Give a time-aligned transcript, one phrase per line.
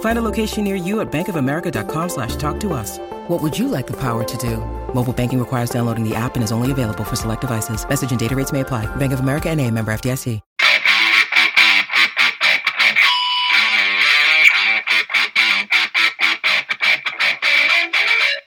[0.00, 2.98] Find a location near you at bankofamerica.com slash talk to us.
[3.28, 4.58] What would you like the power to do?
[4.94, 7.86] Mobile banking requires downloading the app and is only available for select devices.
[7.88, 8.86] Message and data rates may apply.
[8.96, 10.40] Bank of America and a member FDIC.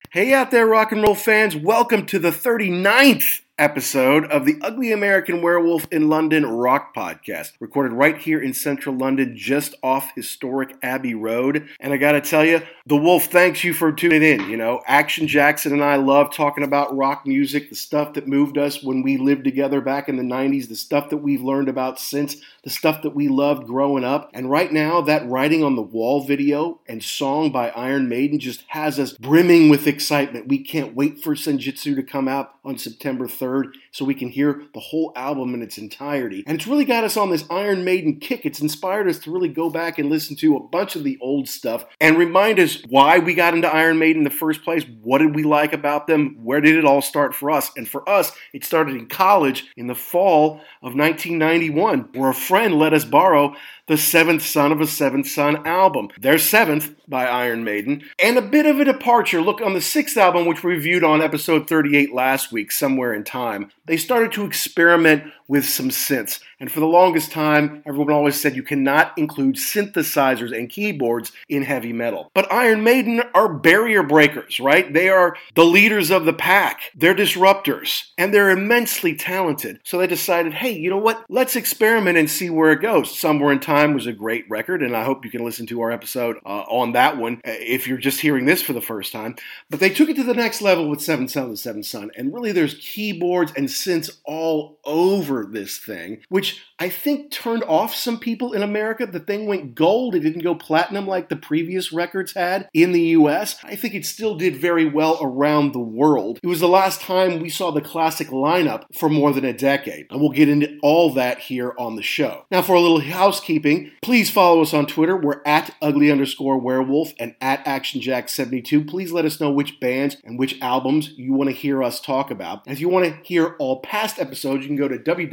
[0.09, 1.55] Hey out there, rock and roll fans.
[1.55, 7.93] Welcome to the 39th episode of the Ugly American Werewolf in London rock podcast, recorded
[7.93, 11.67] right here in central London, just off historic Abbey Road.
[11.79, 14.49] And I gotta tell you, the Wolf thanks you for tuning in.
[14.49, 18.57] You know, Action Jackson and I love talking about rock music, the stuff that moved
[18.57, 21.99] us when we lived together back in the 90s, the stuff that we've learned about
[21.99, 24.29] since, the stuff that we loved growing up.
[24.33, 28.63] And right now, that Writing on the Wall video and song by Iron Maiden just
[28.67, 30.47] has us brimming with excitement.
[30.47, 33.46] We can't wait for Senjutsu to come out on September 3rd
[33.91, 36.43] so we can hear the whole album in its entirety.
[36.45, 38.45] And it's really got us on this Iron Maiden kick.
[38.45, 41.47] It's inspired us to really go back and listen to a bunch of the old
[41.47, 44.83] stuff and remind us why we got into Iron Maiden in the first place.
[45.01, 46.37] What did we like about them?
[46.43, 47.71] Where did it all start for us?
[47.75, 52.75] And for us, it started in college in the fall of 1991, where a friend
[52.75, 53.55] let us borrow
[53.87, 56.09] the Seventh Son of a Seventh Son album.
[56.19, 59.41] Their seventh by Iron Maiden, and a bit of a departure.
[59.41, 63.23] Look, on the sixth album, which we reviewed on episode 38 last week, Somewhere in
[63.23, 66.39] Time, they started to experiment with some synths.
[66.59, 71.61] And for the longest time, everyone always said you cannot include synthesizers and keyboards in
[71.61, 72.31] heavy metal.
[72.33, 74.91] But Iron Maiden are barrier breakers, right?
[74.91, 76.91] They are the leaders of the pack.
[76.95, 79.79] They're disruptors, and they're immensely talented.
[79.83, 81.23] So they decided, hey, you know what?
[81.29, 83.17] Let's experiment and see where it goes.
[83.17, 85.91] Somewhere in Time was a great record, and I hope you can listen to our
[85.91, 89.35] episode uh, on that one uh, if you're just hearing this for the first time.
[89.69, 92.11] But they took it to the next level with Seven Son of the Seventh Son,
[92.17, 97.95] and really there's keyboards and synths all over this thing, which I think turned off
[97.95, 99.05] some people in America.
[99.05, 100.15] The thing went gold.
[100.15, 103.57] It didn't go platinum like the previous records had in the US.
[103.63, 106.39] I think it still did very well around the world.
[106.41, 110.07] It was the last time we saw the classic lineup for more than a decade.
[110.09, 112.45] And we'll get into all that here on the show.
[112.51, 115.17] Now, for a little housekeeping, please follow us on Twitter.
[115.17, 118.87] We're at ugly underscore werewolf and at actionjack72.
[118.87, 122.31] Please let us know which bands and which albums you want to hear us talk
[122.31, 122.65] about.
[122.65, 125.26] And if you want to hear all past episodes, you can go to www.uglyamericanwerewolf.libsyn,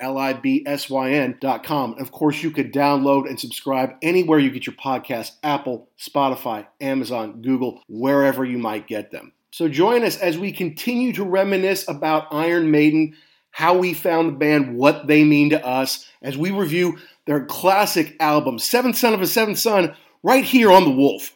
[0.00, 1.98] L-I-B-S-Y-N.com.
[1.98, 7.42] Of course, you could download and subscribe anywhere you get your podcast, Apple, Spotify, Amazon,
[7.42, 9.32] Google, wherever you might get them.
[9.50, 13.16] So join us as we continue to reminisce about Iron Maiden,
[13.50, 18.16] how we found the band, what they mean to us, as we review their classic
[18.20, 21.35] album, Seventh Son of a Seventh Son, right here on The Wolf.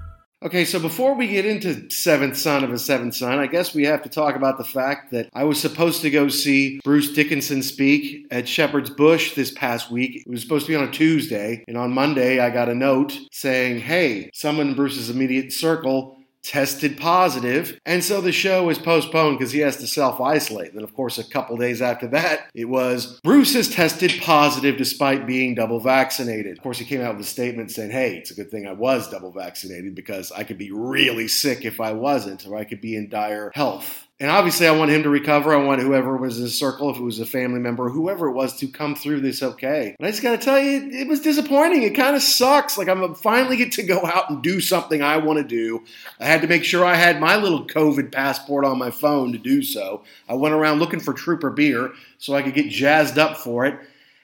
[0.43, 3.85] Okay, so before we get into Seventh Son of a Seventh Son, I guess we
[3.85, 7.61] have to talk about the fact that I was supposed to go see Bruce Dickinson
[7.61, 10.23] speak at Shepherd's Bush this past week.
[10.25, 13.15] It was supposed to be on a Tuesday, and on Monday I got a note
[13.31, 19.37] saying, hey, someone in Bruce's immediate circle tested positive, and so the show was postponed
[19.37, 20.73] because he has to self isolate.
[20.73, 25.27] Then, of course, a couple days after that, it was Bruce has tested positive despite
[25.27, 26.57] being double vaccinated.
[26.57, 28.73] Of course, he came out with a statement saying, Hey, it's a good thing I
[28.73, 32.81] was double vaccinated because I could be really sick if I wasn't, or I could
[32.81, 34.07] be in dire health.
[34.21, 35.51] And obviously, I want him to recover.
[35.51, 38.33] I want whoever was in his circle, if it was a family member, whoever it
[38.33, 39.95] was, to come through this okay.
[39.97, 41.81] And I just got to tell you, it was disappointing.
[41.81, 42.77] It kind of sucks.
[42.77, 45.83] Like, I'm finally get to go out and do something I want to do.
[46.19, 49.39] I had to make sure I had my little COVID passport on my phone to
[49.39, 50.03] do so.
[50.29, 53.79] I went around looking for Trooper beer so I could get jazzed up for it.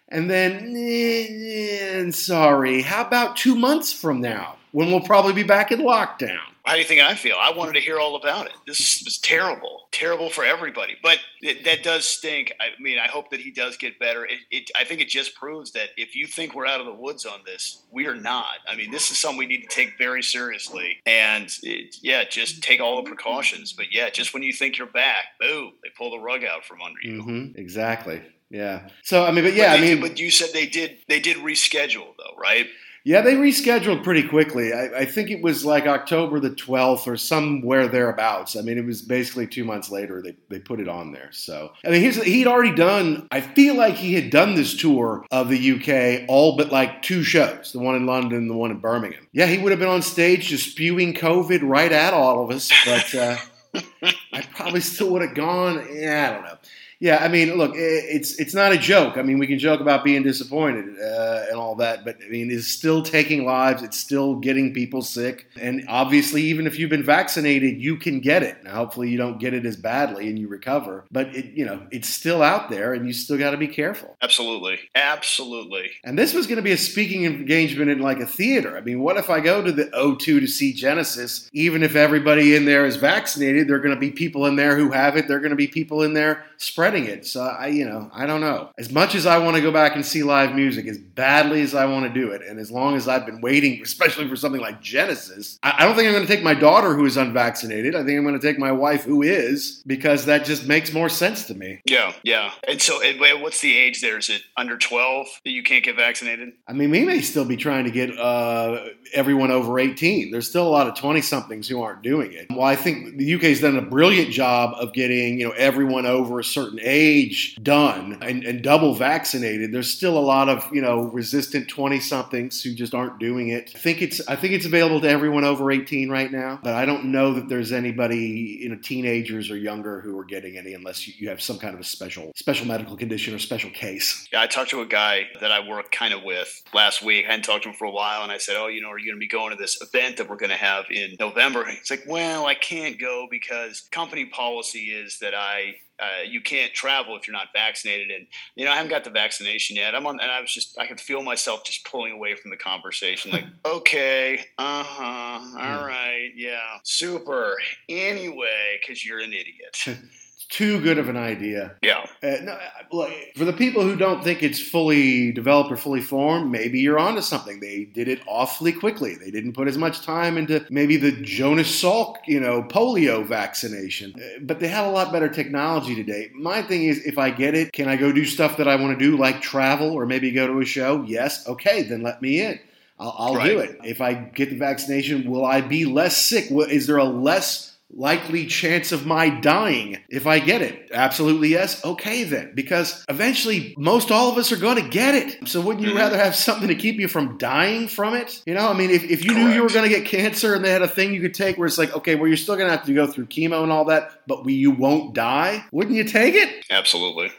[0.09, 5.71] And then, eh, sorry, how about two months from now when we'll probably be back
[5.71, 6.38] in lockdown?
[6.68, 7.38] How do you think I feel?
[7.40, 8.52] I wanted to hear all about it.
[8.68, 10.98] This was terrible, terrible for everybody.
[11.02, 12.52] But it, that does stink.
[12.60, 14.25] I mean, I hope that he does get better.
[14.25, 16.94] It, it, I think it just proves that if you think we're out of the
[16.94, 18.58] woods on this, we are not.
[18.68, 20.98] I mean, this is something we need to take very seriously.
[21.06, 23.72] And it, yeah, just take all the precautions.
[23.72, 26.81] But yeah, just when you think you're back, boom, they pull the rug out from
[26.81, 27.24] under you.
[27.24, 27.58] Mm-hmm.
[27.58, 28.22] Exactly.
[28.50, 28.90] Yeah.
[29.04, 30.98] So I mean, but yeah, but I mean, but you said they did.
[31.08, 32.68] They did reschedule though, right?
[33.07, 34.74] Yeah, they rescheduled pretty quickly.
[34.74, 38.57] I, I, think it was like October the 12th or somewhere thereabouts.
[38.57, 41.31] I mean, it was basically two months later they, they put it on there.
[41.31, 45.25] So, I mean, he's, he'd already done, I feel like he had done this tour
[45.31, 48.71] of the UK all but like two shows the one in London and the one
[48.71, 49.25] in Birmingham.
[49.31, 52.69] Yeah, he would have been on stage just spewing COVID right at all of us,
[52.86, 53.38] but uh,
[54.33, 55.88] I probably still would have gone.
[55.94, 56.57] Yeah, I don't know.
[56.99, 59.17] Yeah, I mean, look, it's it's not a joke.
[59.17, 62.49] I mean, we can joke about being disappointed uh, and all that, but I mean,
[62.49, 63.83] it's still taking lives.
[63.83, 68.41] It's still getting people sick, and obviously, even if you've been vaccinated, you can get
[68.41, 68.63] it.
[68.63, 71.85] Now, hopefully, you don't get it as badly and you recover, but it, you know,
[71.91, 74.18] it's still out there, and you still got to be careful.
[74.23, 75.92] Absolutely, absolutely.
[76.04, 78.75] And this was going to be a speaking engagement in like a theater.
[78.75, 81.47] I mean, what if I go to the O2 to see Genesis?
[81.54, 84.75] Even if everybody in there is vaccinated, there are going to be people in there
[84.75, 85.27] who have it.
[85.27, 87.26] There are going to be people in there spreading it.
[87.26, 88.69] So I, you know, I don't know.
[88.78, 91.76] As much as I want to go back and see live music, as badly as
[91.76, 94.61] I want to do it, and as long as I've been waiting, especially for something
[94.61, 97.95] like Genesis, I, I don't think I'm going to take my daughter who is unvaccinated.
[97.95, 101.09] I think I'm going to take my wife who is because that just makes more
[101.09, 101.81] sense to me.
[101.85, 102.52] Yeah, yeah.
[102.68, 102.99] And so,
[103.40, 104.18] what's the age there?
[104.18, 106.54] Is it under 12 that you can't get vaccinated?
[106.68, 110.31] I mean, we may still be trying to get uh, everyone over 18.
[110.31, 112.47] There's still a lot of 20 somethings who aren't doing it.
[112.49, 116.40] Well, I think the UK's done a brilliant job of getting you know everyone over
[116.40, 119.71] a certain age done and, and double vaccinated.
[119.71, 123.71] There's still a lot of you know resistant 20 somethings who just aren't doing it.
[123.75, 126.85] I think it's I think it's available to everyone over 18 right now, but I
[126.85, 131.07] don't know that there's anybody you know teenagers or younger who are getting any unless
[131.07, 134.27] you, you have some kind of a special special medical condition or special case.
[134.31, 137.25] Yeah, I talked to a guy that I work kind of with last week.
[137.25, 138.99] I hadn't talked to him for a while, and I said, "Oh, you know, are
[138.99, 141.66] you going to be going to this event that we're going to have in November?"
[141.66, 146.73] He's like, "Well, I can't go because company policy is that I uh, you can't
[146.73, 148.09] travel if you're not vaccinated.
[148.11, 149.95] And you know, I haven't got the vaccination yet.
[149.95, 152.57] I'm on, and I was just, I could feel myself just pulling away from the
[152.57, 153.31] conversation.
[153.31, 157.56] Like, okay, uh huh, all right, yeah, super.
[157.89, 159.99] Anyway, because you're an idiot.
[160.49, 161.75] Too good of an idea.
[161.83, 162.06] Yeah.
[162.23, 162.57] Uh, no,
[162.94, 166.97] look, for the people who don't think it's fully developed or fully formed, maybe you're
[166.99, 167.59] onto something.
[167.59, 169.16] They did it awfully quickly.
[169.16, 174.13] They didn't put as much time into maybe the Jonas Salk, you know, polio vaccination.
[174.16, 176.31] Uh, But they have a lot better technology today.
[176.33, 178.97] My thing is, if I get it, can I go do stuff that I want
[178.97, 181.04] to do, like travel or maybe go to a show?
[181.04, 181.45] Yes.
[181.45, 182.57] Okay, then let me in.
[182.99, 183.77] I'll, I'll do it.
[183.83, 186.49] If I get the vaccination, will I be less sick?
[186.49, 190.89] Is there a less likely chance of my dying if I get it?
[190.94, 191.83] Absolutely yes.
[191.85, 192.51] Okay, then.
[192.53, 195.47] Because eventually, most all of us are going to get it.
[195.47, 195.97] So wouldn't you Mhm.
[195.97, 198.41] rather have something to keep you from dying from it?
[198.45, 200.63] You know, I mean, if, if you knew you were going to get cancer and
[200.63, 202.67] they had a thing you could take where it's like, okay, well, you're still going
[202.69, 205.95] to have to go through chemo and all that, but we, you won't die, wouldn't
[205.95, 206.65] you take it?
[206.69, 207.31] Absolutely.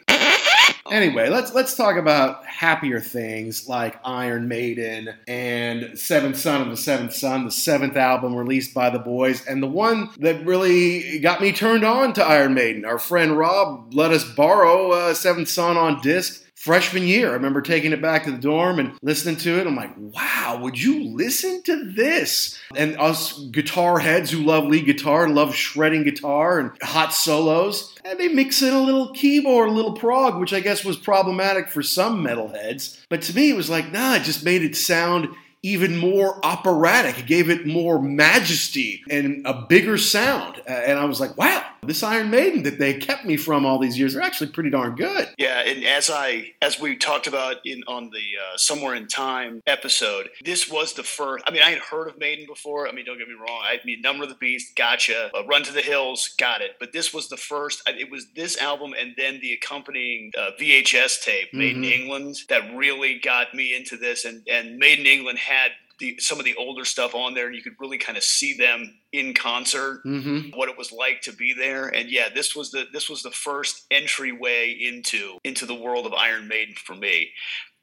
[0.90, 6.76] Anyway, let's let's talk about happier things like Iron Maiden and Seventh Son of the
[6.76, 11.40] Seventh Son, the seventh album released by the boys, and the one that really got
[11.40, 12.84] me turned on to Iron Maiden.
[12.84, 16.47] Our friend Rob let us borrow uh, Seventh Son on disc.
[16.58, 19.66] Freshman year, I remember taking it back to the dorm and listening to it.
[19.68, 22.58] I'm like, wow, would you listen to this?
[22.74, 27.94] And us guitar heads who love lead guitar and love shredding guitar and hot solos,
[28.04, 31.68] and they mix in a little keyboard, a little prog, which I guess was problematic
[31.68, 32.98] for some metalheads.
[33.08, 35.28] But to me, it was like, nah, it just made it sound
[35.62, 37.20] even more operatic.
[37.20, 40.60] It gave it more majesty and a bigger sound.
[40.66, 43.98] And I was like, wow, this Iron Maiden that they kept me from all these
[43.98, 45.28] years are actually pretty darn good.
[45.38, 49.62] Yeah, and as I as we talked about in on the uh, somewhere in time
[49.66, 51.44] episode, this was the first.
[51.46, 52.88] I mean, I had heard of Maiden before.
[52.88, 53.60] I mean, don't get me wrong.
[53.62, 55.30] I mean, Number of the Beast, gotcha.
[55.34, 56.72] Uh, Run to the Hills, got it.
[56.80, 57.82] But this was the first.
[57.86, 61.92] It was this album and then the accompanying uh, VHS tape, Made in Mhm.
[62.00, 64.24] England, that really got me into this.
[64.24, 65.70] And and Maiden England had.
[66.00, 68.56] The, some of the older stuff on there, and you could really kind of see
[68.56, 70.50] them in concert Mm-hmm.
[70.56, 73.30] what it was like to be there and yeah this was the this was the
[73.30, 77.30] first entryway into into the world of iron maiden for me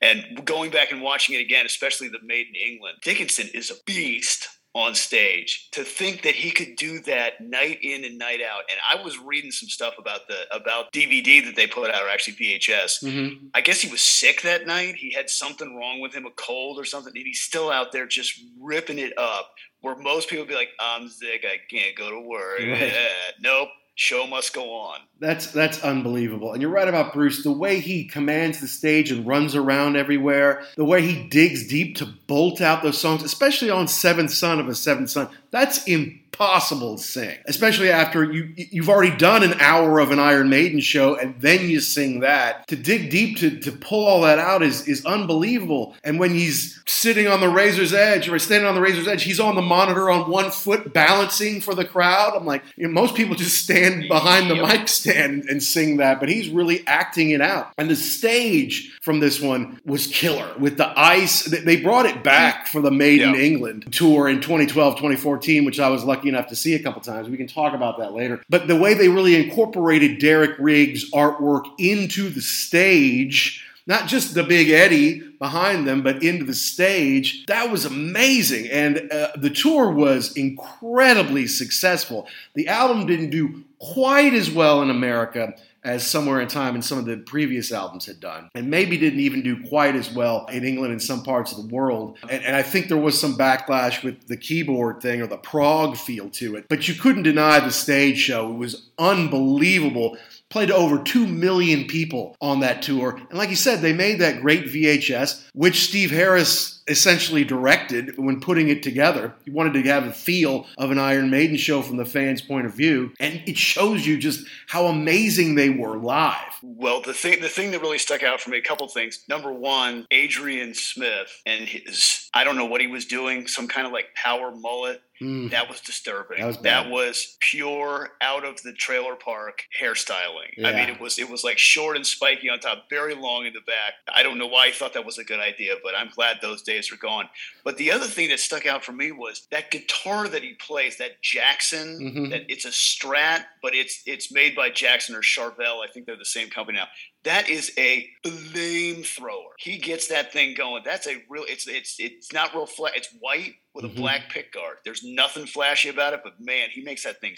[0.01, 4.49] and going back and watching it again especially the maiden england dickinson is a beast
[4.75, 8.77] on stage to think that he could do that night in and night out and
[8.91, 12.33] i was reading some stuff about the about dvd that they put out or actually
[12.35, 13.47] vhs Mm-hmm.
[13.53, 14.95] I guess he was sick that night.
[14.95, 18.05] He had something wrong with him, a cold or something, and he's still out there
[18.05, 19.51] just ripping it up.
[19.85, 22.91] Where most people would be like, "I'm sick, I can't go to work." Right.
[23.39, 24.99] nope, show must go on.
[25.19, 26.53] That's that's unbelievable.
[26.53, 27.43] And you're right about Bruce.
[27.43, 31.95] The way he commands the stage and runs around everywhere, the way he digs deep
[31.97, 36.97] to bolt out those songs, especially on Seventh Son of a Seventh Son, that's impossible
[36.97, 37.37] to sing.
[37.45, 41.69] Especially after you you've already done an hour of an Iron Maiden show and then
[41.69, 42.67] you sing that.
[42.67, 45.95] To dig deep to, to pull all that out is is unbelievable.
[46.03, 49.39] And when he's sitting on the razor's edge or standing on the razor's edge, he's
[49.39, 52.33] on the monitor on one foot balancing for the crowd.
[52.35, 56.19] I'm like, you know, most people just stand behind the mic stand and sing that,
[56.19, 57.71] but he's really acting it out.
[57.77, 61.43] And the stage from this one was killer with the ice.
[61.43, 66.03] They brought it back for the Maiden England tour in 2012, 2014, which I was
[66.03, 67.29] lucky enough to see a couple times.
[67.29, 68.41] We can talk about that later.
[68.49, 74.43] But the way they really incorporated Derek Riggs' artwork into the stage not just the
[74.43, 77.45] big Eddie behind them, but into the stage.
[77.45, 78.67] That was amazing.
[78.71, 82.27] And uh, the tour was incredibly successful.
[82.55, 85.55] The album didn't do quite as well in America
[85.85, 88.49] as Somewhere in Time and some of the previous albums had done.
[88.55, 91.73] And maybe didn't even do quite as well in England and some parts of the
[91.73, 92.17] world.
[92.29, 95.95] And, and I think there was some backlash with the keyboard thing or the prog
[95.95, 96.65] feel to it.
[96.67, 98.51] But you couldn't deny the stage show.
[98.51, 100.17] It was unbelievable
[100.49, 103.19] played to over 2 million people on that tour.
[103.29, 108.39] And like you said, they made that great VHS, which Steve Harris essentially directed when
[108.39, 109.33] putting it together.
[109.43, 112.67] He wanted to have a feel of an Iron Maiden show from the fans' point
[112.67, 113.11] of view.
[113.19, 116.59] And it shows you just how amazing they were live.
[116.61, 119.23] Well, the thing the thing that really stuck out for me, a couple things.
[119.27, 123.87] Number one, Adrian Smith and his I don't know what he was doing, some kind
[123.87, 125.01] of like power mullet.
[125.21, 125.49] Mm.
[125.51, 126.39] That was disturbing.
[126.39, 126.57] That was.
[126.59, 130.63] That was pure out of the trailer park hairstyling.
[130.63, 133.53] I mean, it was it was like short and spiky on top, very long in
[133.53, 133.93] the back.
[134.13, 136.61] I don't know why he thought that was a good idea, but I'm glad those
[136.63, 137.29] days are gone.
[137.63, 140.97] But the other thing that stuck out for me was that guitar that he plays,
[140.97, 141.99] that Jackson.
[141.99, 142.29] Mhm.
[142.31, 145.83] That it's a Strat, but it's it's made by Jackson or Charvel.
[145.83, 146.87] I think they're the same company now.
[147.23, 149.51] That is a flamethrower.
[149.57, 150.83] He gets that thing going.
[150.85, 151.43] That's a real.
[151.47, 152.93] It's it's it's not real flat.
[152.95, 153.95] It's white with a Mhm.
[153.97, 154.77] black pick guard.
[154.85, 157.33] There's nothing flashy about it, but man, he makes that thing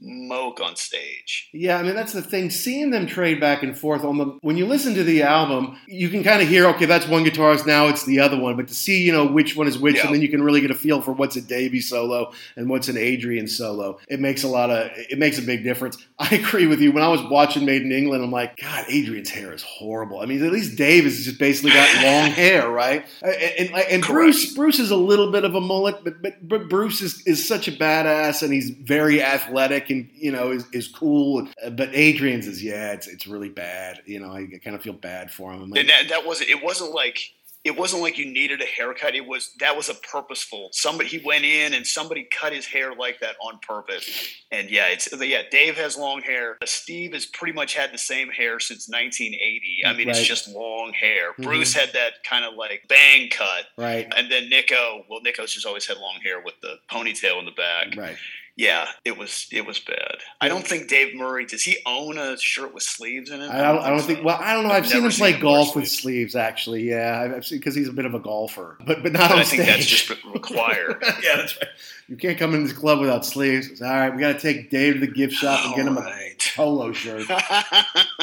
[0.00, 1.48] smoke on stage.
[1.52, 2.50] Yeah, I mean that's the thing.
[2.50, 6.08] Seeing them trade back and forth on the when you listen to the album, you
[6.08, 8.56] can kind of hear, okay, that's one guitarist, now it's the other one.
[8.56, 10.06] But to see, you know, which one is which, Yeah.
[10.06, 12.88] and then you can really get a feel for what's a Davey solo and what's
[12.88, 13.98] an Adrian solo.
[14.08, 15.96] It makes a lot of it makes a big difference.
[16.18, 16.92] I agree with you.
[16.92, 20.20] When I was watching Maiden England, I'm like, God, Adrian's hair is horrible.
[20.20, 23.04] I mean, at least Dave has just basically got long hair, right?
[23.22, 26.68] And, and, and Bruce Bruce is a little bit of a mullet, but, but, but
[26.68, 30.88] Bruce is, is such a badass and he's very athletic and you know is, is
[30.88, 31.48] cool.
[31.72, 34.00] But Adrian's is yeah, it's it's really bad.
[34.06, 35.70] You know, I kind of feel bad for him.
[35.70, 36.50] Like, And that, that wasn't.
[36.50, 37.18] It wasn't like.
[37.62, 39.14] It wasn't like you needed a haircut.
[39.14, 40.70] It was that was a purposeful.
[40.72, 44.08] Somebody he went in and somebody cut his hair like that on purpose.
[44.50, 45.42] And yeah, it's yeah.
[45.50, 46.56] Dave has long hair.
[46.64, 49.82] Steve has pretty much had the same hair since 1980.
[49.84, 51.32] I mean, it's just long hair.
[51.34, 51.44] Mhm.
[51.44, 53.66] Bruce had that kind of like bang cut.
[53.76, 57.44] right, And then Nicko, well, Nicko's just always had long hair with the ponytail in
[57.44, 57.94] the back.
[57.96, 58.16] right.
[58.60, 60.18] Yeah, it was it was bad.
[60.38, 63.48] I don't think Dave Murray does he own a shirt with sleeves in it?
[63.50, 64.18] I don't, I don't think.
[64.18, 64.24] so.
[64.26, 64.70] Well, I don't know.
[64.70, 66.32] I've, I've seen him play seen golf with sleeves.
[66.32, 66.36] sleeves.
[66.36, 69.30] Actually, yeah, I've- I've seen because he's a bit of a golfer, but but not
[69.30, 70.98] But on I think that's just required.
[71.22, 71.70] yeah, that's right.
[72.08, 73.68] You can't come in this club without sleeves.
[73.68, 75.96] It's, All right, we got to take Dave to the gift shop and get him
[75.96, 77.26] a polo shirt.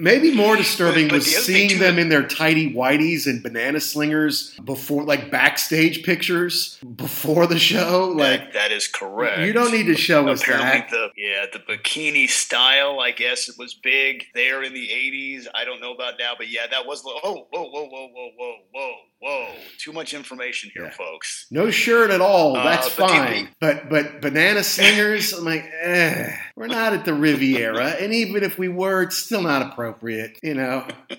[0.00, 3.80] Maybe more disturbing But- but was the seeing them in their tidy whities and banana
[3.80, 8.12] slingers before, like backstage pictures before the show.
[8.16, 9.40] Like That- that is correct.
[9.40, 10.90] you don't need to show us Apparently, that.
[10.90, 15.46] the yeah the bikini style, I guess it was big there in the '80s.
[15.54, 17.02] I don't know about now, but yeah, that was.
[17.04, 19.46] Oh, whoa, whoa, whoa, whoa, whoa, whoa, whoa!
[19.78, 20.90] Too much information here, Yeah.
[20.90, 21.46] folks.
[21.50, 22.56] No shirt at all.
[22.56, 23.48] Uh, That's but the- fine.
[23.60, 25.32] But but banana slingers.
[25.32, 29.42] I'm like, eh, we're not at the Riviera, and even if we were, it's still
[29.42, 30.38] not appropriate.
[30.42, 30.86] You know,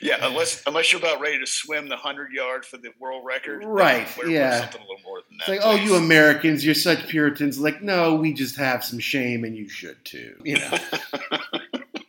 [0.00, 3.62] Yeah, unless unless you're about ready to swim the hundred yard for the world record,
[3.62, 4.60] Right, wear yeah.
[4.62, 5.48] something a little more than that.
[5.48, 7.58] it's like, oh, you Americans, you're such Puritans.
[7.60, 10.36] Like, no, we just have some shame, and you should too.
[10.44, 10.78] You know.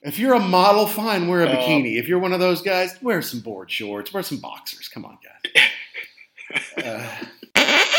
[0.03, 1.99] If you're a model, fine, wear a Uh, bikini.
[1.99, 4.87] If you're one of those guys, wear some board shorts, wear some boxers.
[4.87, 5.63] Come on, guys.
[7.55, 7.90] Uh,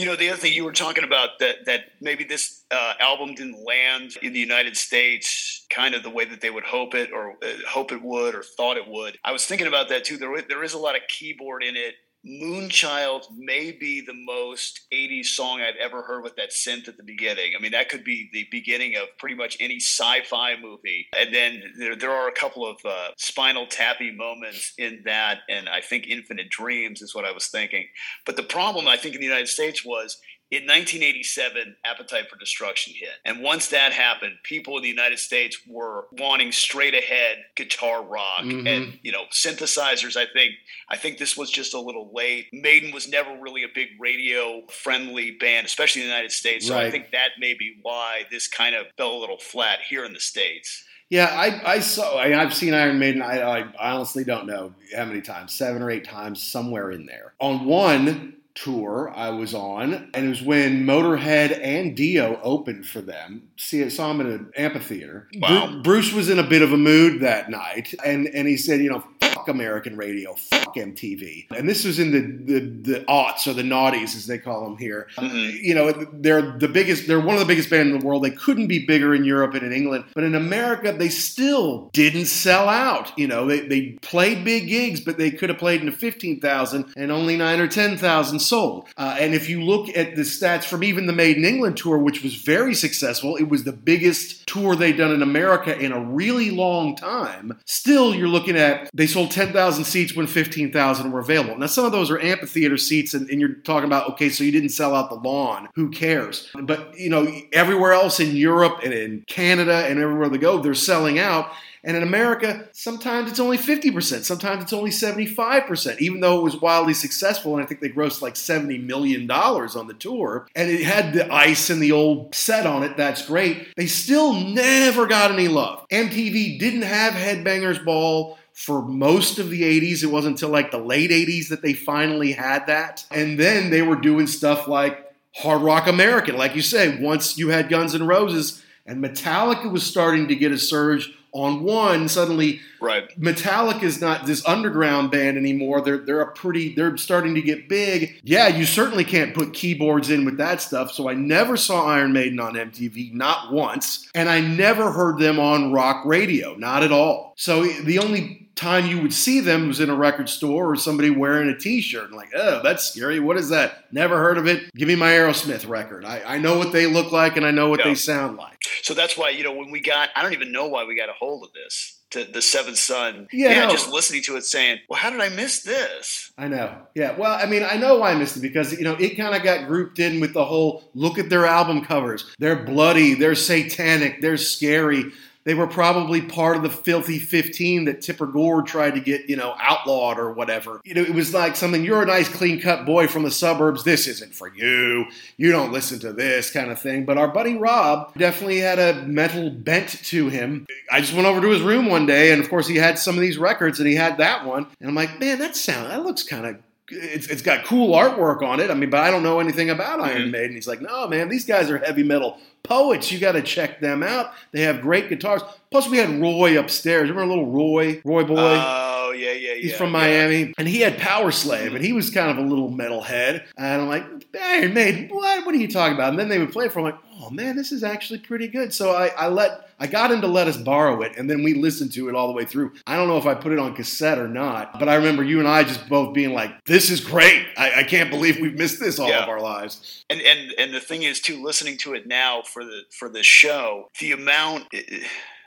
[0.00, 3.34] You know, the other thing you were talking about that that maybe this uh, album
[3.34, 7.10] didn't land in the United States kind of the way that they would hope it
[7.12, 9.18] or uh, hope it would or thought it would.
[9.22, 10.16] I was thinking about that too.
[10.16, 11.96] There there is a lot of keyboard in it.
[12.26, 17.02] Moonchild may be the most 80s song I've ever heard with that synth at the
[17.02, 17.52] beginning.
[17.56, 21.08] I mean, that could be the beginning of pretty much any sci fi movie.
[21.18, 25.38] And then there, there are a couple of uh, spinal tappy moments in that.
[25.48, 27.86] And I think Infinite Dreams is what I was thinking.
[28.26, 30.20] But the problem, I think, in the United States was
[30.50, 33.10] in 1987, Appetite for Destruction hit.
[33.24, 38.42] And once that happened, people in the United States were wanting straight ahead guitar rock
[38.42, 38.66] Mhm.
[38.66, 40.16] and, you know, synthesizers.
[40.16, 40.54] I think,
[40.88, 42.48] I think this was just a little late.
[42.52, 46.66] Maiden was never really a big radio friendly band, especially in the United States.
[46.66, 50.04] So I think that may be why this kind of fell a little flat here
[50.04, 50.84] in the States.
[51.10, 52.16] Yeah, I, I saw.
[52.16, 53.20] I, I've seen Iron Maiden.
[53.20, 57.34] I, I honestly don't know how many times, seven or eight times, somewhere in there.
[57.40, 63.00] On one tour I was on, and it was when Motorhead and Dio opened for
[63.00, 63.48] them.
[63.56, 65.28] See, I saw him in an amphitheater.
[65.36, 65.70] Wow.
[65.70, 68.80] Bru- Bruce was in a bit of a mood that night, and and he said,
[68.80, 69.04] you know,
[69.40, 71.46] fuck American radio, fuck MTV.
[71.56, 72.60] And this was in the the,
[72.92, 75.08] the aughts or the naughties, as they call them here.
[75.16, 75.58] Mhm.
[75.62, 77.06] You know, they're the biggest.
[77.06, 78.24] They're one of the biggest bands in the world.
[78.24, 82.26] They couldn't be bigger in Europe and in England, but in America, they still didn't
[82.26, 83.12] sell out.
[83.18, 86.86] You know, they they played big gigs, but they could have played into fifteen thousand,
[86.96, 88.88] and only nine or ten thousand sold.
[88.96, 92.22] Uh, and if you look at the stats from even the Maiden England tour, which
[92.22, 96.50] was very successful, it was the biggest tour they'd done in America in a really
[96.50, 97.58] long time.
[97.64, 101.56] Still, you're looking at they sold ten thousand seats when fifteen thousand were available.
[101.56, 104.52] Now, some of those are amphitheater seats, and, and you're talking about okay, so you
[104.52, 105.68] didn't sell out the lawn.
[105.74, 106.50] Who cares?
[106.60, 110.74] But you know, everywhere else in Europe and in Canada and everywhere they go, they're
[110.74, 111.50] selling out.
[111.82, 116.60] And in America, sometimes it's only 50%, sometimes it's only 75%, even though it was
[116.60, 117.54] wildly successful.
[117.54, 120.46] And I think they grossed like $70 million on the tour.
[120.54, 122.96] And it had the ice and the old set on it.
[122.96, 123.74] That's great.
[123.76, 125.86] They still never got any love.
[125.90, 130.02] MTV didn't have Headbangers Ball for most of the 80s.
[130.02, 133.06] It wasn't until like the late 80s that they finally had that.
[133.10, 136.36] And then they were doing stuff like Hard Rock American.
[136.36, 140.52] Like you say, once you had Guns N' Roses and Metallica was starting to get
[140.52, 143.08] a surge on one, suddenly Right.
[143.20, 145.82] Metallica is not this underground band anymore.
[145.82, 148.18] They're they're a pretty they're starting to get big.
[148.24, 150.90] Yeah, you certainly can't put keyboards in with that stuff.
[150.92, 155.38] So I never saw Iron Maiden on MTV, not once, and I never heard them
[155.38, 157.34] on rock radio, not at all.
[157.36, 161.10] So the only time you would see them was in a record store or somebody
[161.10, 163.18] wearing a t-shirt and like, oh, that's scary.
[163.18, 163.92] What is that?
[163.92, 164.70] Never heard of it.
[164.74, 166.04] Give me my Aerosmith record.
[166.04, 167.86] I, I know what they look like and I know what Yeah.
[167.86, 168.58] they sound like.
[168.82, 171.08] So that's why you know when we got I don't even know why we got
[171.08, 173.28] a hold of this to the Seventh Son.
[173.32, 173.70] Yeah, no.
[173.70, 176.74] just listening to it, saying, "Well, how did I miss this?" I know.
[176.94, 177.16] Yeah.
[177.16, 179.42] Well, I mean, I know why I missed it because, you know, it kind of
[179.44, 182.34] got grouped in with the whole look at their album covers.
[182.40, 185.04] They're bloody, they're satanic, they're scary.
[185.44, 189.36] They were probably part of the filthy 15 that Tipper Gore tried to get, you
[189.36, 190.80] know, outlawed or whatever.
[190.84, 193.82] You know, it was like something, you're a nice, clean cut boy from the suburbs.
[193.82, 195.06] This isn't for you.
[195.38, 197.06] You don't listen to this kind of thing.
[197.06, 200.66] But our buddy Rob definitely had a mental bent to him.
[200.90, 203.14] I just went over to his room one day, and of course, he had some
[203.14, 204.66] of these records, and he had that one.
[204.80, 206.58] And I'm like, man, that sound, that looks kind of
[206.90, 208.70] it's, it's got cool artwork on it.
[208.70, 210.30] I mean, but I don't know anything about Iron mm-hmm.
[210.30, 210.54] Maiden.
[210.54, 213.10] He's like, no, man, these guys are heavy metal poets.
[213.10, 214.32] You got to check them out.
[214.52, 215.42] They have great guitars.
[215.70, 217.08] Plus, we had Roy upstairs.
[217.08, 218.36] Remember little Roy, Roy boy?
[218.36, 219.60] Uh, Oh yeah, yeah, yeah.
[219.62, 219.98] He's from yeah.
[219.98, 223.44] Miami, and he had Power Slave, and he was kind of a little metalhead.
[223.58, 224.04] And I'm like,
[224.40, 225.44] Iron Maiden, what?
[225.44, 226.10] What are you talking about?
[226.10, 226.78] And then they would play it for.
[226.78, 228.72] I'm like, oh man, this is actually pretty good.
[228.72, 231.54] So I, I let I got him to let us borrow it, and then we
[231.54, 232.72] listened to it all the way through.
[232.86, 235.40] I don't know if I put it on cassette or not, but I remember you
[235.40, 237.46] and I just both being like, "This is great!
[237.56, 239.24] I, I can't believe we've missed this all Yeah.
[239.24, 242.64] of our lives." and and and the thing is too listening to it now for
[242.64, 244.66] the for the show the amount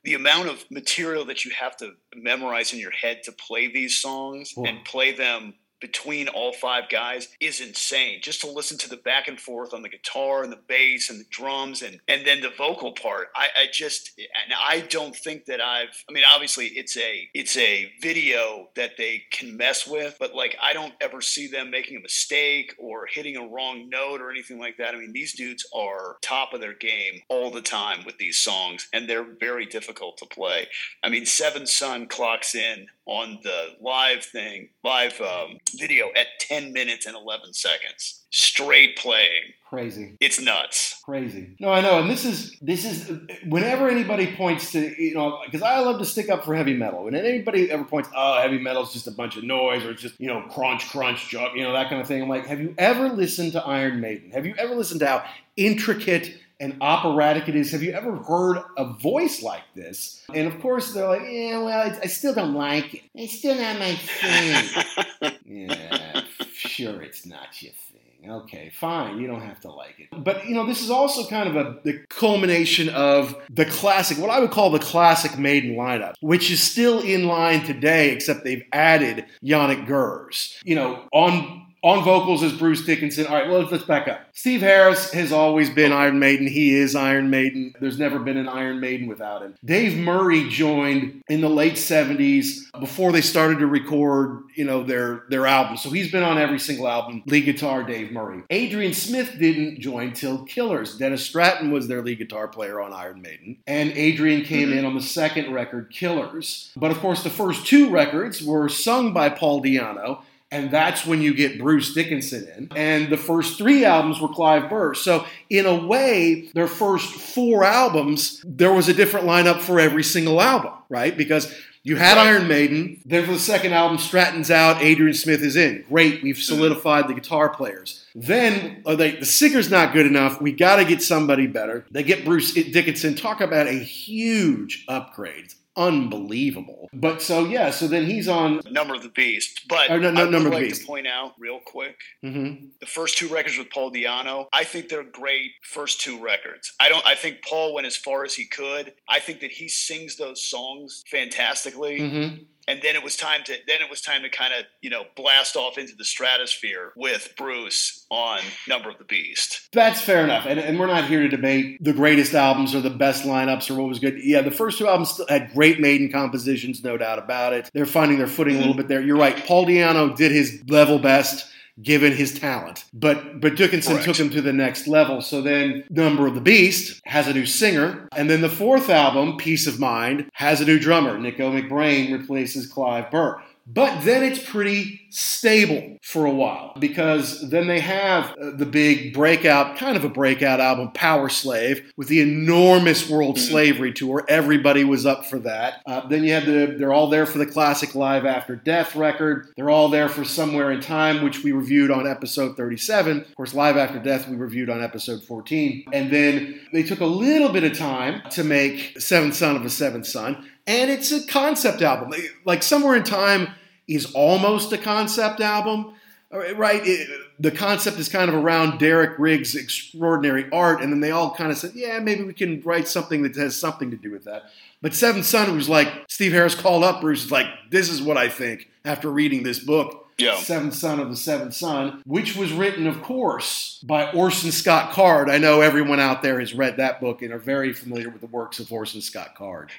[0.04, 4.00] the amount of material that you have to memorize in your head to play these
[4.00, 8.20] songs and play them between all five guys is insane.
[8.22, 11.20] Just to listen to the back and forth on the guitar and the bass and
[11.20, 15.46] the drums and and then the vocal part i, I just and i don't think
[15.46, 20.16] that i've i mean obviously it's a it's a video that they can mess with
[20.18, 24.20] but like i don't ever see them making a mistake or hitting a wrong note
[24.20, 24.94] or anything like that.
[24.94, 28.88] I mean these dudes are top of their game all the time with these songs
[28.92, 30.68] and they're very difficult to play.
[31.02, 36.72] I mean seven sun clocks in on the live thing live um, video at 10
[36.72, 40.16] minutes and 11 seconds straight playing Crazy.
[40.20, 41.54] it's nuts Crazy.
[41.60, 43.10] No, I know, and this is this is
[43.46, 47.04] whenever anybody points to you know because I love to stick up for heavy metal.
[47.04, 50.00] When anybody ever points, oh, heavy metal is just a bunch of noise or it's
[50.00, 52.22] just you know crunch, crunch, jug, you know that kind of thing.
[52.22, 54.30] I'm like, have you ever listened to Iron Maiden?
[54.30, 55.24] Have you ever listened to how
[55.58, 57.72] intricate and operatic it is?
[57.72, 60.24] Have you ever heard a voice like this?
[60.32, 63.02] And of course, they're like, yeah, well, I, I still don't like it.
[63.14, 65.34] It's still not my thing.
[65.68, 67.84] yeah, sure, it's not your thing.
[68.26, 69.18] Okay, fine.
[69.18, 70.24] You don't have to like it.
[70.24, 74.30] But, you know, this is also kind of a the culmination of the classic, what
[74.30, 78.64] I would call the classic Maiden lineup, which is still in line today, except they've
[78.72, 80.58] added Janick Gers.
[80.64, 83.26] You know, on on vocals is Bruce Dickinson.
[83.26, 84.20] All right, well, let's, let's back up.
[84.32, 86.46] Steve Harris has always been Iron Maiden.
[86.46, 87.74] He is Iron Maiden.
[87.78, 89.54] There's never been an Iron Maiden without him.
[89.62, 95.24] Dave Murray joined in the late 70s before they started to record, you know, their
[95.28, 95.82] their albums.
[95.82, 97.22] So he's been on every single album.
[97.26, 98.42] Lead guitar, Dave Murray.
[98.48, 100.96] Adrian Smith didn't join till Killers.
[100.96, 104.78] Dennis Stratton was their lead guitar player on Iron Maiden, and Adrian came mm-hmm.
[104.78, 106.72] in on the second record, Killers.
[106.76, 110.22] But of course, the first two records were sung by Paul Di'Anno.
[110.54, 112.68] And that's when you get Bruce Dickinson in.
[112.76, 114.94] And the first three albums were Clive Burr.
[114.94, 120.04] So, in a way, their first four albums, there was a different lineup for every
[120.04, 121.16] single album, right?
[121.16, 123.02] Because you had Iron Maiden.
[123.04, 125.84] Then for the second album, Stratton's out, Adrian Smith is in.
[125.88, 128.06] Great, we've solidified the guitar players.
[128.14, 130.40] Then uh, they, the singer's not good enough.
[130.40, 131.84] We got to get somebody better.
[131.90, 133.16] They get Bruce Dickinson.
[133.16, 135.52] Talk about a huge upgrade.
[135.76, 136.88] Unbelievable.
[136.92, 138.60] But so yeah, so then he's on.
[138.70, 141.96] number of the beast but no, no, i would like to point out real quick
[142.24, 142.70] Mhm.
[142.80, 146.72] the first two records with Paul Di'Anno, I think they're great first two records.
[146.80, 148.94] I don't I think Paul went as far as he could.
[149.08, 151.98] I think that he sings those songs fantastically.
[152.00, 152.46] Mhm.
[152.66, 155.04] And then it was time to then it was time to kind of, you know,
[155.16, 159.68] blast off into the stratosphere with Bruce on Number of the Beast.
[159.72, 160.46] That's fair enough.
[160.46, 163.74] And, and we're not here to debate the greatest albums or the best lineups or
[163.74, 164.18] what was good.
[164.22, 167.70] Yeah, the first two albums had great Maiden compositions, no doubt about it.
[167.74, 168.82] They're finding their footing a little mm-hmm.
[168.82, 169.02] bit there.
[169.02, 169.36] You're right.
[169.44, 171.50] Paul Di'Anno did his level best
[171.82, 172.84] given his talent.
[172.92, 174.04] But but Dickinson Correct.
[174.06, 175.20] took him to the next level.
[175.20, 178.08] So then Number of the Beast has a new singer.
[178.16, 181.18] And then the fourth album, Piece of Mind, has a new drummer.
[181.18, 183.40] Nicko McBrain replaces Clive Burr.
[183.66, 189.14] But then it's pretty stable for a while because then they have uh, the big
[189.14, 193.50] breakout, kind of a breakout album, Power Slave, with the enormous World Mm-hmm.
[193.50, 194.24] Slavery Tour.
[194.28, 195.80] Everybody was up for that.
[195.86, 199.48] Uh, then you have the, they're all there for the classic Live After Death record.
[199.56, 203.20] They're all there for Somewhere in Time, which we reviewed on episode 37.
[203.22, 205.86] Of course, Live After Death we reviewed on episode 14.
[205.92, 209.70] And then they took a little bit of time to make Seventh Son of a
[209.70, 210.48] Seventh Son.
[210.66, 212.12] And it's a concept album.
[212.44, 213.48] Like Somewhere in Time
[213.86, 215.94] is almost a concept album,
[216.30, 216.80] right?
[216.84, 221.34] It, the concept is kind of around Derek Riggs' extraordinary art, and then they all
[221.34, 224.24] kind of said, yeah, maybe we can write something that has something to do with
[224.24, 224.44] that.
[224.80, 228.28] But Seventh Son was like, Steve Harris called up Bruce, like, this is what I
[228.28, 230.00] think after reading this book.
[230.16, 230.36] Yeah.
[230.36, 235.28] Seventh Son of the Seventh Son, which was written, of course, by Orson Scott Card.
[235.28, 238.28] I know everyone out there has read that book and are very familiar with the
[238.28, 239.72] works of Orson Scott Card.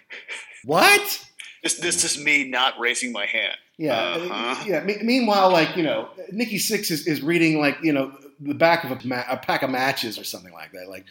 [0.65, 1.25] What?
[1.63, 3.57] This, this is me not raising my hand.
[3.77, 4.63] Yeah, Uh-huh.
[4.67, 4.83] yeah.
[4.83, 8.83] Me- meanwhile, like you know, Nikki Sixx is, is reading like you know the back
[8.83, 10.87] of a, ma- a pack of matches or something like that.
[10.89, 11.05] Like,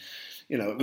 [0.55, 0.77] you know,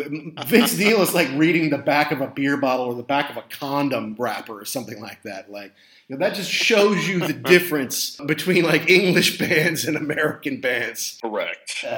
[0.48, 3.38] Vince Neil is like reading the back of a beer bottle or the back of
[3.38, 5.50] a condom wrapper or something like that.
[5.50, 5.74] Like,
[6.10, 11.18] you know, that just shows you the difference between like English bands and American bands.
[11.22, 11.86] Correct.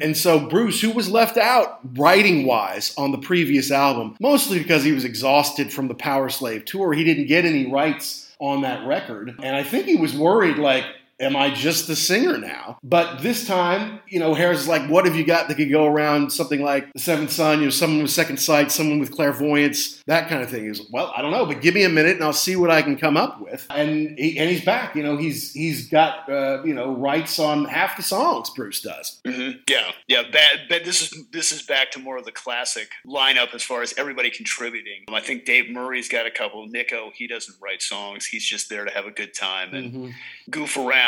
[0.00, 4.84] And so Bruce, who was left out writing wise on the previous album, mostly because
[4.84, 8.86] he was exhausted from the Power Slave tour, he didn't get any rights on that
[8.86, 9.34] record.
[9.42, 10.84] And I think he was worried, like,
[11.20, 12.78] am I just the singer now?
[12.82, 15.86] But this time, you know, Harris is like, what have you got that could go
[15.86, 20.02] around something like the Seventh Son, you know, someone with second sight, someone with clairvoyance,
[20.06, 20.66] that kind of thing.
[20.66, 22.82] He's well, I don't know, but give me a minute and I'll see what I
[22.82, 23.66] can come up with.
[23.70, 24.94] And he, and he's back.
[24.94, 28.50] You know, he's he's got uh, you know rights on half the songs.
[28.50, 29.20] Bruce does.
[29.26, 30.22] hmm Yeah, yeah.
[30.30, 33.82] Bad, but this is this is back to more of the classic lineup as far
[33.82, 35.04] as everybody contributing.
[35.12, 36.66] I think Dave Murray's got a couple.
[36.66, 38.26] Nicko, he doesn't write songs.
[38.26, 40.14] He's just there to have a good time and
[40.50, 41.07] goof around,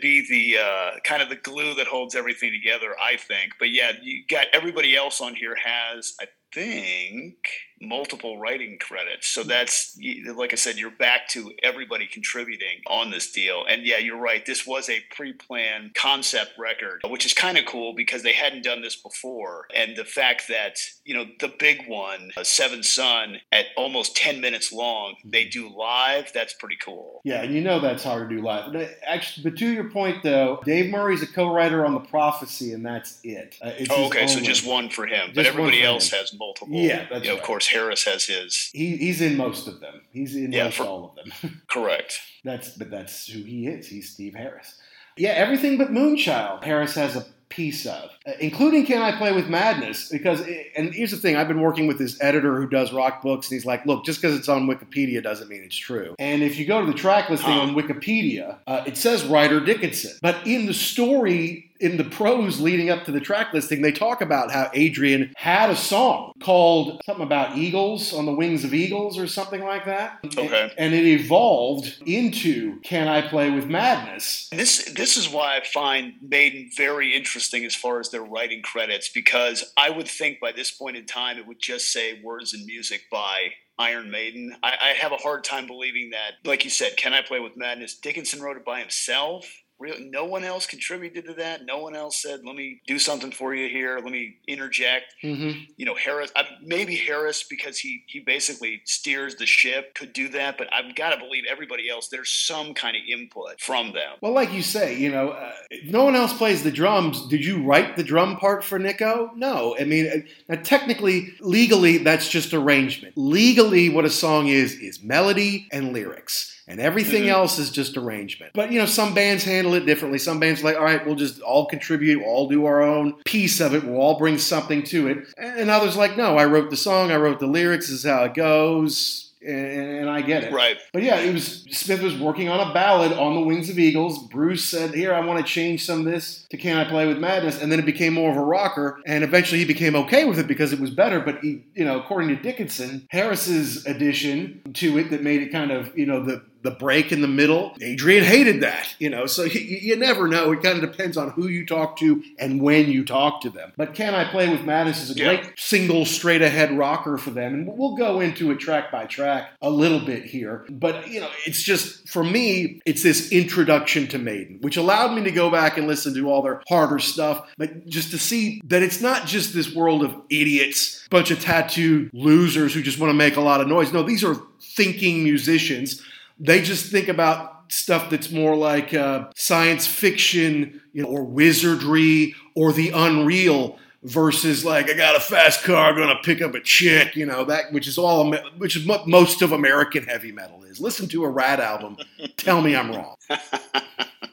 [0.00, 2.94] be the uh, kind of the glue that holds everything together.
[3.02, 3.52] I think.
[3.58, 6.14] But yeah, you got everybody else on here has.
[6.20, 7.36] I think
[7.80, 9.28] multiple writing credits.
[9.28, 9.98] So that's
[10.34, 13.64] like I said, you're back to everybody contributing on this deal.
[13.68, 14.44] And yeah, you're right.
[14.44, 18.82] This was a pre-planned concept record, which is kind of cool because they hadn't done
[18.82, 19.66] this before.
[19.74, 24.40] And the fact that you know the big one, uh, Seven Sun, at almost ten
[24.40, 26.32] minutes long, they do live.
[26.32, 27.20] That's pretty cool.
[27.24, 28.72] Yeah, and you know that's hard to do live.
[28.72, 32.72] But uh, actually, but to your point though, Dave Murray's a co-writer on the Prophecy,
[32.72, 33.56] and that's it.
[33.60, 36.18] Uh, Oh, okay, so just one for him, but Just one everybody else him.
[36.18, 36.68] has multiple.
[36.74, 37.40] Yeah, that's You know, right.
[37.40, 38.70] Of course, Harris has his.
[38.72, 40.02] He, he's in most of them.
[40.10, 41.62] He's in Yeah, most for- all of them.
[41.68, 42.20] Correct.
[42.44, 43.86] that's but that's who he is.
[43.88, 44.78] He's Steve Harris.
[45.16, 46.62] Yeah, everything but Moonchild.
[46.62, 50.10] Harris has a piece of, uh, including Can I Play with Madness?
[50.10, 50.42] Because,
[50.76, 53.54] and here's the thing I've been working with this editor who does rock books, and
[53.56, 56.16] he's like, look, just because it's on Wikipedia doesn't mean it's true.
[56.18, 60.18] And if you go to the track listing on Wikipedia, uh, it says Ryder Dickinson.
[60.20, 64.20] But in the story, in the prose leading up to the track listing, they talk
[64.20, 69.18] about how Adrian had a song called something about eagles on the wings of eagles
[69.18, 70.18] or something like that.
[70.24, 70.72] Okay.
[70.78, 74.48] And it evolved into Can I Play with Madness?
[74.50, 79.08] This this is why I find Maiden very interesting as far as their writing credits
[79.08, 82.64] because I would think by this point in time it would just say words and
[82.66, 84.56] music by Iron Maiden.
[84.62, 86.48] I, I have a hard time believing that.
[86.48, 87.98] Like you said, Can I Play with Madness?
[87.98, 89.46] Dickinson wrote it by himself.
[89.78, 91.66] Real, no one else contributed to that.
[91.66, 93.96] No one else said, "Let me do something for you here.
[93.96, 95.60] Let me interject." Mm-hmm.
[95.76, 96.32] You know, Harris.
[96.34, 100.94] I, maybe Harris because he he basically steers the ship could do that, but I've
[100.94, 102.08] got to believe everybody else.
[102.08, 104.16] There's some kind of input from them.
[104.22, 105.52] Well, like you say, you know, uh,
[105.84, 107.26] no one else plays the drums.
[107.28, 109.30] Did you write the drum part for Nicko?
[109.36, 109.76] No.
[109.78, 110.16] I mean, uh,
[110.48, 113.14] now technically, legally, that's just arrangement.
[113.16, 116.55] Legally, what a song is is melody and lyrics.
[116.68, 117.28] And everything Mhm.
[117.28, 118.52] else is just arrangement.
[118.54, 120.18] But you know, some bands handle it differently.
[120.18, 123.14] Some bands are like, all right, we'll just all contribute, we'll all do our own
[123.24, 125.18] piece of it, we'll all bring something to it.
[125.38, 128.24] And others like, no, I wrote the song, I wrote the lyrics, this is how
[128.24, 129.66] it goes, and,
[130.00, 130.52] and I get it.
[130.52, 130.76] Right.
[130.92, 134.26] But yeah, it was Smith was working on a ballad on the Wings of Eagles.
[134.28, 137.18] Bruce said, "Here, I want to change some of this to Can I Play with
[137.18, 138.98] Madness," and then it became more of a rocker.
[139.06, 141.20] And eventually, he became okay with it because it was better.
[141.20, 145.70] But he, you know, according to Dickinson, Harris's addition to it that made it kind
[145.70, 147.74] of, you know, the the break in the middle.
[147.80, 149.24] Adrian hated that, you know.
[149.26, 150.52] So you, you never know.
[150.52, 153.72] It kind of depends on who you talk to and when you talk to them.
[153.76, 155.36] But Can I Play with Madness is a Yeah.
[155.36, 159.50] great single straight ahead rocker for them, and we'll go into it track by track
[159.62, 160.66] a little bit here.
[160.68, 165.22] But you know, it's just for me, it's this introduction to Maiden, which allowed me
[165.24, 168.82] to go back and listen to all their harder stuff, but just to see that
[168.82, 173.14] it's not just this world of idiots, bunch of tattooed losers who just want to
[173.14, 173.92] make a lot of noise.
[173.92, 176.02] No, these are thinking musicians.
[176.38, 182.34] They just think about stuff that's more like uh, science fiction, you know, or wizardry
[182.54, 187.16] or the unreal versus like I got a fast car, gonna pick up a chick,
[187.16, 190.80] you know that which is all which is what most of American heavy metal is.
[190.80, 191.96] Listen to a Ratt album,
[192.36, 193.16] tell me I'm wrong.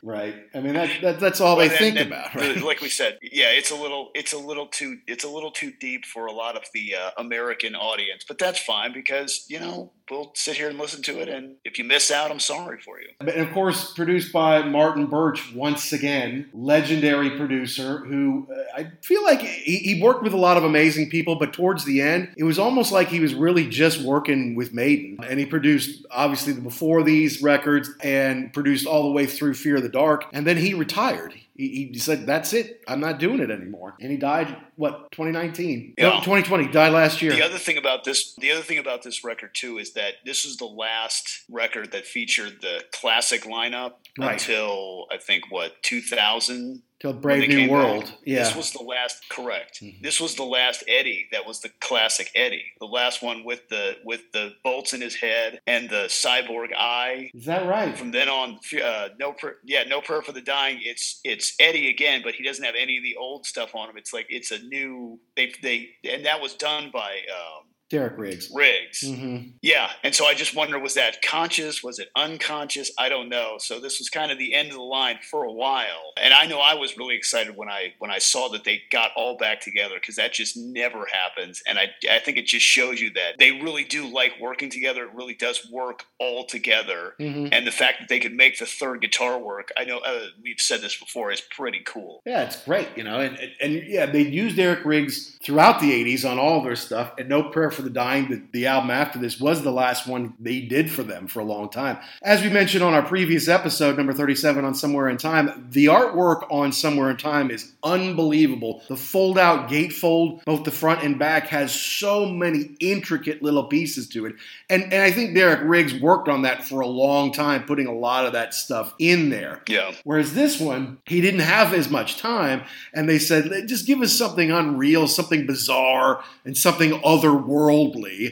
[0.03, 0.35] Right.
[0.53, 2.35] I mean that, that that's all they think about.
[2.35, 2.61] Right?
[2.61, 5.71] Like we said, yeah, it's a little it's a little too it's a little too
[5.79, 9.93] deep for a lot of the uh, American audience, but that's fine because you know
[10.09, 12.99] we'll sit here and listen to it, and if you miss out, I'm sorry for
[12.99, 13.09] you.
[13.19, 19.23] And of course, produced by Martin Birch once again, legendary producer who uh, I feel
[19.23, 22.43] like he, he worked with a lot of amazing people, but towards the end, it
[22.43, 26.61] was almost like he was really just working with Maiden, and he produced obviously the
[26.61, 30.57] before these records and produced all the way through Fear of the Dark, and then
[30.57, 31.33] he retired.
[31.55, 32.81] He, he said, "That's it.
[32.87, 36.09] I'm not doing it anymore." And he died what 2019, Yeah.
[36.09, 36.67] no, 2020.
[36.69, 37.31] Died last year.
[37.31, 40.45] The other thing about this, the other thing about this record too, is that this
[40.45, 44.33] is the last record that featured the classic lineup Right.
[44.33, 46.81] until I think what 2000.
[47.03, 48.05] Till Brave New World.
[48.05, 48.13] back.
[48.23, 48.37] Yeah.
[48.37, 48.45] Mm-hmm.
[48.45, 49.29] This was the last.
[49.29, 49.83] Correct.
[50.01, 51.27] This was the last Eddie.
[51.33, 52.63] That was the classic Eddie.
[52.79, 57.29] The last one with the with the bolts in his head and the cyborg eye.
[57.33, 57.97] Is that right?
[57.97, 60.79] From then on, uh, no, prayer, yeah, no prayer for the dying.
[60.81, 63.97] It's it's Eddie again, but he doesn't have any of the old stuff on him.
[63.97, 65.19] It's like it's a new.
[65.35, 68.49] They they and that was done by um, Derek Riggs.
[68.51, 69.01] Riggs.
[69.07, 71.83] hmm Yeah, and so I just wonder was that conscious?
[71.83, 72.91] Was it unconscious?
[72.97, 73.57] I don't know.
[73.59, 76.47] So this was kind of the end of the line for a while, and I
[76.47, 79.61] know I was really excited when I when I saw that they got all back
[79.61, 83.37] together because that just never happens, and I I think it just shows you that
[83.37, 85.03] they really do like working together.
[85.03, 87.49] It really does work all together, Mhm.
[87.51, 89.71] and the fact that they could make the third guitar work.
[89.77, 92.23] I know uh, we've said this before is pretty cool.
[92.25, 95.91] Yeah, it's great, you know, and, and, and yeah, they used Derek Riggs throughout the
[95.91, 97.11] '80s on all their stuff.
[97.19, 100.33] And No Prayer for the Dying, the, the album after this, was the last one
[100.39, 101.97] they did for them for a long time.
[102.21, 106.45] As we mentioned on our previous episode, number 37 on Somewhere in Time, the artwork
[106.49, 108.81] on Somewhere in Time is unbelievable.
[108.87, 114.25] The fold-out gatefold, both the front and back, has so many intricate little pieces to
[114.25, 114.35] it,
[114.69, 117.93] and and I think Derek Riggs worked on that for a long time, putting a
[117.93, 119.61] lot of that stuff in there.
[119.67, 119.93] Yeah.
[120.03, 124.13] Whereas this one, he didn't have as much time, and they said, just give us
[124.13, 127.62] something unreal, something bizarre, and something otherworldly.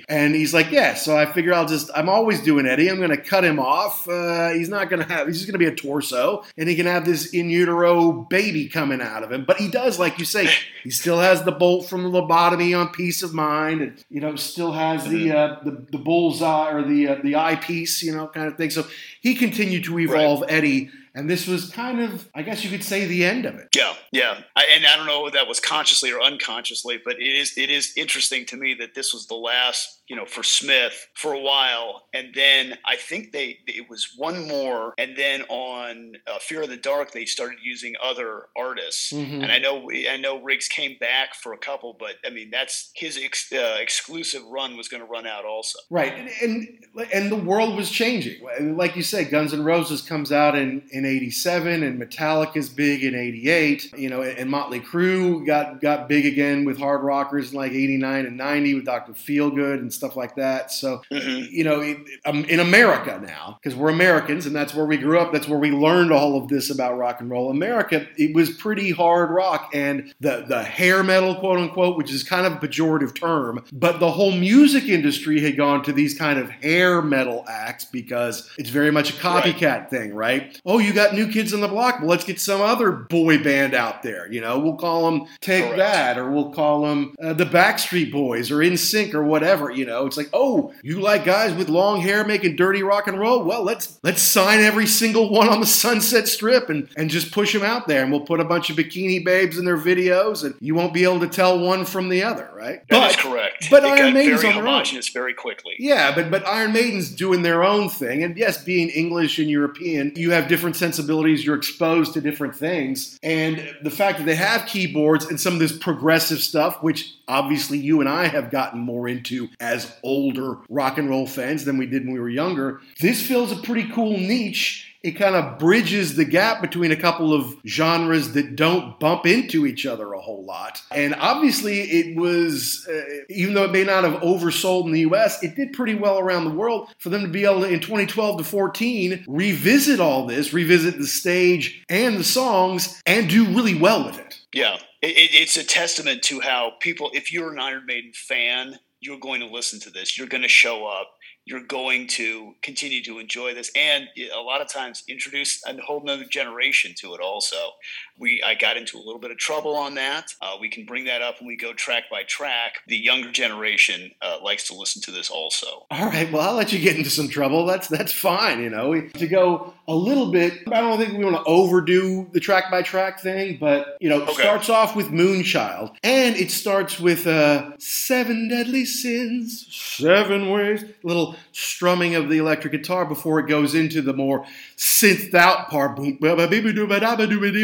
[0.10, 0.94] And he's like, yeah.
[0.94, 2.90] So I figure I'll just, I'm always doing Eddie.
[2.90, 4.08] I'm going to cut him off.
[4.08, 6.76] Uh, he's not going to have, he's just going to be a torso, and he
[6.76, 9.46] can have this in utero baby coming out of him.
[9.46, 10.50] But he does, like you say,
[10.84, 14.36] he still has the bolt from the lobotomy on Piece of Mind, and you know,
[14.36, 18.48] still has the uh, the, the bullseye or the uh, the eyepiece, you know, kind
[18.48, 18.70] of thing.
[18.70, 18.86] So
[19.22, 23.06] he continued to evolve Eddie, and this was kind of, I guess you could say,
[23.06, 23.70] the end of it.
[23.76, 27.24] Yeah, yeah, I, and I don't know if that was consciously or unconsciously, but it
[27.24, 31.08] is it is interesting to me that this was the last, you know, for Smith
[31.16, 36.18] for a while, and then I think they it was one more, and then on
[36.28, 39.42] uh, Fear of the Dark they started using other artists, Mhm.
[39.44, 42.92] and I know I know Riggs came back for a couple, but I mean that's
[42.94, 45.80] his ex, uh, exclusive run was going to run out also.
[45.90, 48.42] Right, and, and and the world was changing.
[48.84, 53.16] Like you say, Guns N' Roses comes out in in '87, and Metallica's big in
[53.16, 53.94] '88.
[53.98, 58.26] You know, and Motley Crue got got big again with hard rockers in like '89
[58.26, 59.14] and '90 with Dr.
[59.14, 60.72] Feelgood and stuff like that.
[60.72, 64.98] So, you know, it- um, in America now, because we're Americans and that's where we
[64.98, 65.32] grew up.
[65.32, 67.52] That's where we learned all of this about rock and roll.
[67.52, 72.24] America, it was pretty hard rock, and the the hair metal, quote unquote, which is
[72.24, 76.40] kind of a pejorative term, but the whole music industry had gone to these kind
[76.40, 80.60] of hair metal acts because it's very much a copycat thing, right?
[80.66, 82.00] Oh, you got new kids on the block.
[82.00, 84.32] Well, let's get some other boy band out there.
[84.32, 85.78] You know, we'll call them Take Correct.
[85.78, 89.70] That, or we'll call them uh, the Backstreet Boys, or NSYNC, or whatever.
[89.70, 93.20] You know, it's like, oh, you like guys with long hair making dirty rock and
[93.20, 93.44] roll?
[93.44, 97.54] Well, let's let's sign every single one on the Sunset Strip and and just push
[97.54, 100.56] them out there, and we'll put a bunch of bikini babes in their videos, and
[100.60, 102.88] you won't be able to tell one from the other, right?
[102.90, 103.68] That is correct.
[103.70, 105.76] But it Iron got Maiden's very on homogenous very quickly.
[105.80, 110.14] Yeah, but but Iron Maiden's doing their own thing, and yes, being English and European,
[110.16, 111.46] you have different sensibilities.
[111.46, 115.60] You're exposed to different things, and the fact that they have keyboards and some of
[115.60, 119.71] this progressive stuff, which obviously you and I have gotten more into as
[120.04, 122.82] older rock and roll fans than we did when we were younger.
[123.00, 124.88] This fills a pretty cool niche.
[125.04, 129.66] It kind of bridges the gap between a couple of genres that don't bump into
[129.66, 130.80] each other a whole lot.
[130.92, 135.42] And obviously, it was, uh, even though it may not have oversold in the US,
[135.42, 138.38] it did pretty well around the world for them to be able to, in 2012
[138.38, 144.06] to 14, revisit all this, revisit the stage and the songs, and do really well
[144.06, 144.40] with it.
[144.54, 147.10] Yeah, it, it's a testament to how people.
[147.14, 150.18] If you're an Iron Maiden fan, you're going to listen to this.
[150.18, 151.08] You're going to show up.
[151.46, 156.04] you're going to continue to enjoy this and a lot of times introduce a whole
[156.04, 157.72] nother generation to it also
[158.18, 161.06] we i got into a little bit of trouble on that uh, we can bring
[161.06, 165.02] that up when we go track by track the younger generation uh, likes to listen
[165.02, 168.12] to this also all right well i'll let you get into some trouble that's that's
[168.12, 171.44] fine you know we, to go a little bit i don't think we want to
[171.44, 174.34] overdo the track by track thing but you know okay.
[174.34, 181.36] starts off with moonchild and it starts with uh, seven deadly sins seven ways little
[181.52, 184.46] strumming of the electric guitar before it goes into the more
[184.78, 186.00] synthed out part.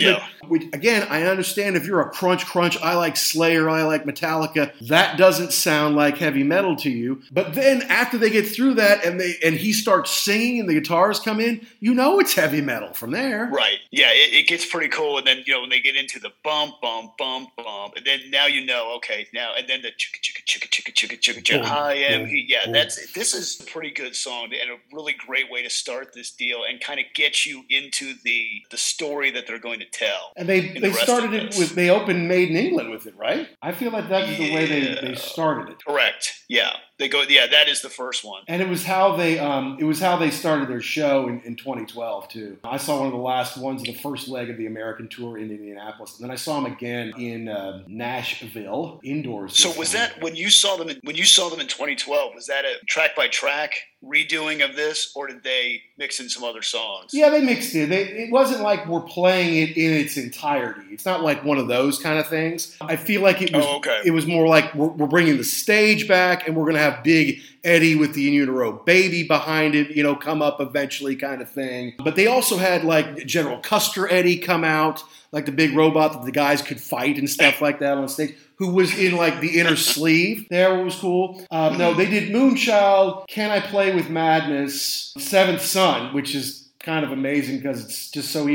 [0.03, 0.27] Yeah.
[0.49, 4.71] Which, again, I understand if you're a crunch crunch, I like Slayer, I like Metallica,
[4.87, 7.21] that doesn't sound like heavy metal to you.
[7.31, 10.73] But then after they get through that and they and he starts singing and the
[10.73, 13.49] guitars come in, you know it's heavy metal from there.
[13.51, 13.79] Right.
[13.91, 15.17] Yeah, it, it gets pretty cool.
[15.17, 18.19] And then, you know, when they get into the bump, bump, bump, bump, and then
[18.29, 21.65] now you know, okay, now, and then the chicka, chicka, chicka, chicka, chicka, chicka, chicka,
[21.65, 25.51] I am, he, yeah, that's, this is a pretty good song and a really great
[25.51, 29.47] way to start this deal and kind of get you into the the story that
[29.47, 30.26] they're going to tell.
[30.35, 33.47] And they they the started it with they opened Maiden England with it, right?
[33.61, 34.37] I feel like that's yeah.
[34.37, 35.83] the way they, they started it.
[35.85, 36.33] Correct.
[36.49, 36.71] Yeah.
[36.99, 38.41] They go, yeah, that is the first one.
[38.47, 41.55] And it was how they, um, it was how they started their show in, in
[41.55, 42.57] 2012 too.
[42.63, 45.51] I saw one of the last ones, the first leg of the American tour in
[45.51, 49.57] Indianapolis, and then I saw them again in uh, Nashville indoors.
[49.57, 50.09] So was time.
[50.15, 50.89] that when you saw them?
[50.89, 52.33] In, when you saw them in 2012?
[52.33, 53.73] Was that a track by track
[54.03, 57.11] redoing of this, or did they mix in some other songs?
[57.13, 57.89] Yeah, they mixed it.
[57.89, 60.86] They, it wasn't like we're playing it in its entirety.
[60.97, 62.75] It's not like one of those kind of things.
[62.81, 63.63] I feel like it was.
[63.63, 64.01] Oh, okay.
[64.03, 67.03] It was more like we're, we're bringing the stage back, and we're going to have
[67.03, 71.39] big Eddie with the in utero baby behind it, you know, come up eventually kind
[71.39, 71.93] of thing.
[72.03, 76.25] But they also had like General Custer Eddie come out, like the big robot that
[76.25, 79.59] the guys could fight and stuff like that on stage who was in like the
[79.59, 85.13] inner sleeve there was cool um, no they did moonchild can i play with madness
[85.17, 88.47] seventh son which is kind of amazing because it's just so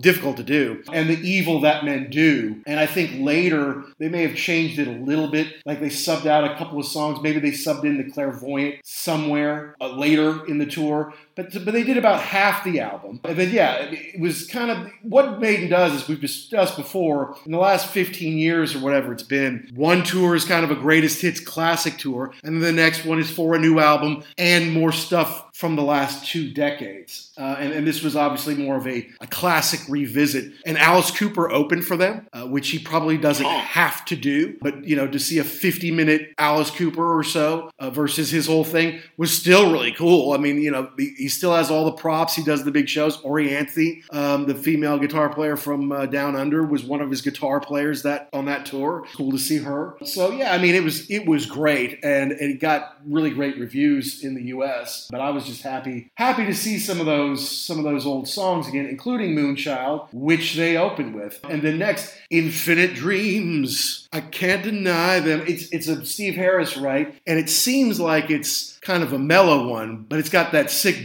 [0.00, 0.82] difficult to do.
[0.90, 2.62] And the evil that men do.
[2.66, 5.48] And I think later they may have changed it a little bit.
[5.66, 7.18] Like they subbed out a couple of songs.
[7.22, 11.12] Maybe they subbed in the clairvoyant somewhere uh, later in the tour.
[11.38, 13.20] But, but they did about half the album.
[13.22, 17.58] But yeah, it was kind of what Maiden does, as we've discussed before, in the
[17.58, 21.38] last 15 years or whatever it's been, one tour is kind of a greatest hits
[21.38, 25.48] classic tour, and then the next one is for a new album and more stuff
[25.58, 27.32] from the last two decades.
[27.36, 30.52] Uh, and, and, this was obviously more of a, a, classic revisit.
[30.64, 34.56] And Alice Cooper opened for them, uh, which he probably doesn't have to do.
[34.62, 38.46] But, you know, to see a 50 minute Alice Cooper or so uh, versus his
[38.46, 40.32] whole thing was still really cool.
[40.32, 42.34] I mean, you know, he, he still has all the props.
[42.34, 43.18] He does the big shows.
[43.18, 47.60] Orianthi, um, the female guitar player from uh, Down Under, was one of his guitar
[47.60, 49.04] players that on that tour.
[49.14, 49.98] Cool to see her.
[50.04, 52.02] So, yeah, I mean, it was, it was great.
[52.02, 55.06] And it got really great reviews in the U.S.
[55.10, 58.26] But I was just happy happy to see some of those some of those old
[58.26, 61.40] songs again, including Moonchild, which they opened with.
[61.44, 64.07] And then next, Infinite Dreams.
[64.12, 65.44] I can't deny them.
[65.46, 69.68] It's it's a Steve Harris right, and it seems like it's kind of a mellow
[69.68, 70.96] one, but it's got that sick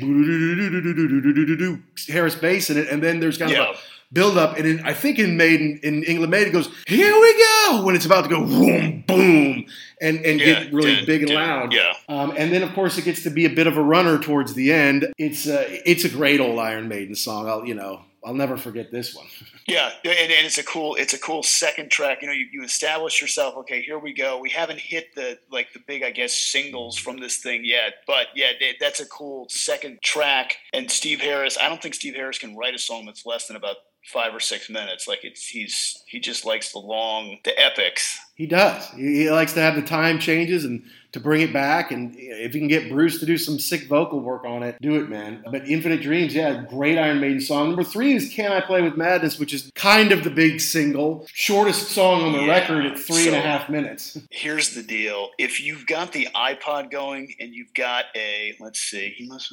[2.08, 3.74] Harris bass in it, and then there's kind of a
[4.14, 4.58] build up.
[4.58, 8.06] And in, I think in Maiden, in England Maiden, goes, here we go, when it's
[8.06, 9.66] about to go boom, boom,
[10.00, 11.74] and, and yeah, get really big and loud.
[11.74, 11.94] Yeah.
[12.08, 14.54] Um, and then, of course, it gets to be a bit of a runner towards
[14.54, 15.12] the end.
[15.18, 17.50] It's, uh, it's a great old Iron Maiden song.
[17.50, 19.28] I'll, you know, I'll never forget this one.
[19.68, 22.22] Yeah, and, and, it's a cool it's a cool second track.
[22.22, 23.56] You know, you, you establish yourself.
[23.58, 24.40] Okay, here we go.
[24.40, 28.28] We haven't hit the like the big I guess singles from this thing yet, but
[28.36, 30.58] yeah, that's a cool second track.
[30.74, 33.56] And Steve Harris, I don't think Steve Harris can write a song that's less than
[33.56, 35.08] about five or six minutes.
[35.08, 38.20] Like it's he's he just likes the long the epics.
[38.36, 38.88] He does.
[38.90, 40.84] He, he likes to have the time changes and
[41.14, 41.92] to bring it back.
[41.92, 44.96] And if you can get Bruce to do some sick vocal work on it, do
[44.96, 45.44] it, man.
[45.50, 47.68] But Infinite Dreams, yeah, great Iron Maiden song.
[47.68, 51.26] Number three is Can I Play with Madness, which is kind of the big single,
[51.32, 52.48] shortest song on the yeah.
[52.48, 54.18] record at three so, and a half minutes.
[54.32, 59.14] Here's the deal: if you've got the iPod going and you've got a, let's see,
[59.16, 59.52] he must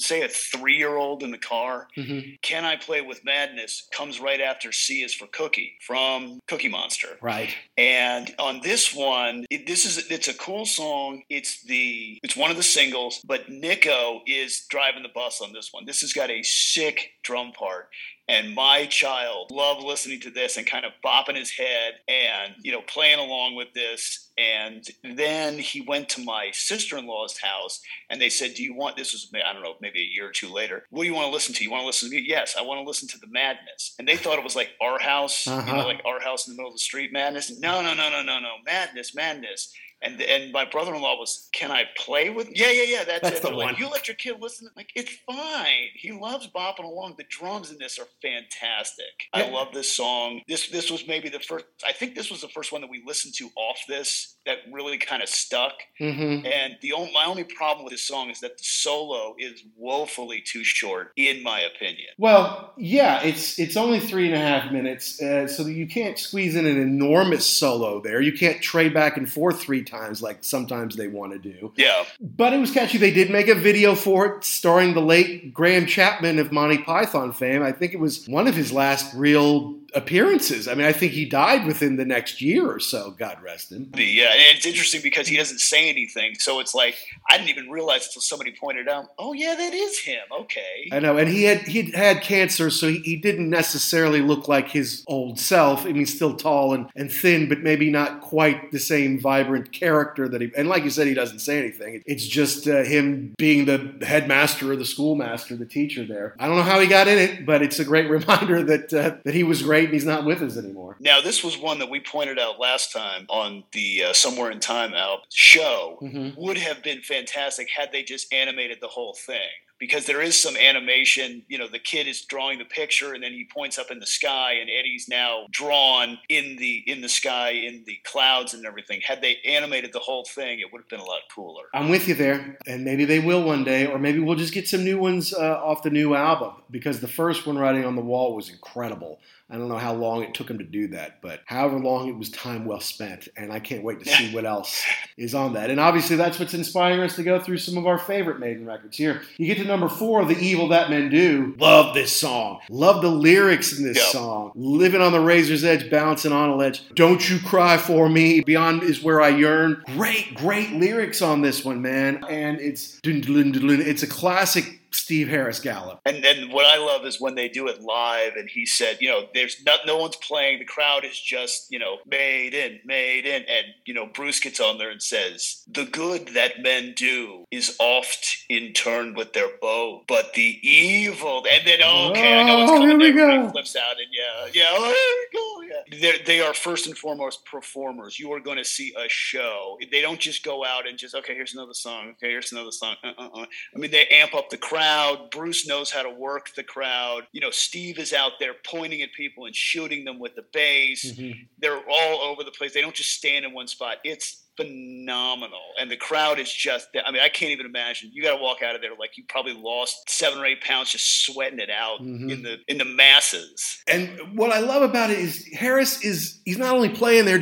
[0.00, 1.88] say a three-year-old in the car.
[1.96, 2.30] Mm-hmm.
[2.40, 7.18] Can I Play with Madness comes right after C is for Cookie from Cookie Monster.
[7.20, 7.54] Right.
[7.76, 11.22] And on this one, it, this is it's a cool song.
[11.28, 15.70] It's the it's one of the singles, but Nicko is driving the bus on this
[15.72, 15.84] one.
[15.86, 17.88] This has got a sick drum part.
[18.28, 22.70] And my child loved listening to this and kind of bopping his head and, you
[22.70, 24.30] know, playing along with this.
[24.38, 28.74] And then he went to my sister in law's house and they said, Do you
[28.74, 29.12] want this?
[29.12, 30.86] Was, I don't know, maybe a year or two later.
[30.90, 31.64] What do you want to listen to?
[31.64, 32.24] You want to listen to me?
[32.26, 33.94] Yes, I want to listen to the madness.
[33.98, 35.60] And they thought it was like our house, uh-huh.
[35.66, 35.88] you know, uh-huh.
[35.88, 37.58] like our house in the middle of the street madness.
[37.58, 38.52] No, no, no, no, no, no.
[38.64, 42.82] Madness, madness And and my brother in law was, "Can I play with?" Yeah, yeah,
[42.82, 43.04] yeah.
[43.04, 43.42] That's, That's it.
[43.42, 43.76] the They're like, one.
[43.76, 44.68] you let your kid listen.
[44.76, 45.88] Like it's fine.
[45.94, 47.14] He loves bopping along.
[47.18, 49.04] The drums in this are fantastic.
[49.32, 50.42] I love this song.
[50.48, 51.66] This this was maybe the first.
[51.86, 54.98] I think this was the first one that we listened to off this that really
[54.98, 55.74] kind of stuck.
[56.00, 56.46] Mm-hmm.
[56.46, 60.40] And the only, my only problem with this song is that the solo is woefully
[60.40, 62.08] too short, in my opinion.
[62.18, 66.56] Well, yeah, it's it's only three and a half minutes, uh, so you can't squeeze
[66.56, 68.20] in an enormous solo there.
[68.20, 71.72] You can't trade back and forth three times like sometimes they want to do.
[71.76, 72.98] Yeah, But it was catchy.
[72.98, 77.32] They did make a video for it, starring the late Graham Chapman of Monty Python
[77.32, 77.62] fame.
[77.62, 80.68] I think it was one of his last real appearances.
[80.68, 83.10] I mean, I think he died within the next year or so.
[83.12, 83.90] God rest him.
[83.96, 86.96] Yeah, and it's interesting because he doesn't say anything, so it's like
[87.28, 89.06] I didn't even realize until somebody pointed out.
[89.18, 90.22] Oh yeah, that is him.
[90.40, 90.88] Okay.
[90.90, 94.68] I know, and he had he had cancer, so he, he didn't necessarily look like
[94.68, 95.86] his old self.
[95.86, 100.28] I mean, still tall and, and thin, but maybe not quite the same vibrant character
[100.28, 100.50] that he.
[100.56, 102.02] And like you said, he doesn't say anything.
[102.06, 106.34] It's just uh, him being the headmaster or the schoolmaster, the teacher there.
[106.38, 109.16] I don't know how he got in it, but it's a great reminder that uh,
[109.24, 110.96] that he was great he's not with us anymore.
[111.00, 114.60] Now, this was one that we pointed out last time on the uh, Somewhere in
[114.60, 115.24] Time album.
[115.32, 116.36] Show Mhm.
[116.36, 119.48] would have been fantastic had they just animated the whole thing.
[119.78, 123.32] Because there is some animation, you know, the kid is drawing the picture and then
[123.32, 127.50] he points up in the sky and Eddie's now drawn in the in the sky,
[127.50, 129.00] in the clouds and everything.
[129.02, 131.64] Had they animated the whole thing, it would have been a lot cooler.
[131.74, 134.68] I'm with you there, and maybe they will one day, or maybe we'll just get
[134.68, 138.02] some new ones uh, off the new album because the first one, Writing on the
[138.02, 139.18] Wall, was incredible.
[139.52, 142.16] I don't know how long it took him to do that, but however long it
[142.16, 144.82] was time well spent, and I can't wait to see what else
[145.18, 145.68] is on that.
[145.70, 148.96] And obviously, that's what's inspiring us to go through some of our favorite Maiden records.
[148.96, 151.54] Here, you get to number four, The Evil That Men Do.
[151.58, 152.60] Love this song.
[152.70, 154.04] Love the lyrics in this Yeah.
[154.04, 154.52] song.
[154.54, 156.82] Living on the razor's edge, bouncing on a ledge.
[156.94, 158.40] Don't you cry for me.
[158.40, 159.82] Beyond is where I yearn.
[159.94, 162.24] Great, great lyrics on this one, man.
[162.28, 166.00] And it's it's a classic Steve Harris gallop.
[166.04, 169.08] And then what I love is when they do it live, and he said, you
[169.08, 170.58] know, there's not no one's playing.
[170.58, 174.60] The crowd is just, you know, made in, made in, and you know, Bruce gets
[174.60, 179.48] on there and says, "The good that men do is oft in turn with their
[179.60, 183.00] bow, but the evil." And then, oh, okay, I know what's Oh, coming.
[183.00, 183.50] here we go.
[183.50, 186.08] flips out, and yeah, yeah, oh, here we go.
[186.08, 186.12] Yeah.
[186.26, 188.18] They're, first and foremost performers.
[188.18, 189.78] You are going to see a show.
[189.90, 192.10] They don't just go out and just, okay, here's another song.
[192.10, 192.96] Okay, here's another song.
[193.02, 193.46] Uh, uh, uh.
[193.74, 195.30] I mean, they amp up the crowd.
[195.30, 197.26] Bruce knows how to work the crowd.
[197.32, 201.20] You know, Steve is out there pointing at people and shooting them with the bass.
[201.58, 202.74] They're all over the place.
[202.74, 203.98] They don't just stand in one spot.
[204.04, 205.60] It's phenomenal.
[205.80, 208.10] And the crowd is just, I mean, I can't even imagine.
[208.12, 210.90] You got to walk out of there like you probably lost seven or eight pounds
[210.90, 212.30] just sweating it out mm-hmm.
[212.30, 213.82] in the in the masses.
[213.88, 217.38] And what I love about it is Harris is he's not only playing there,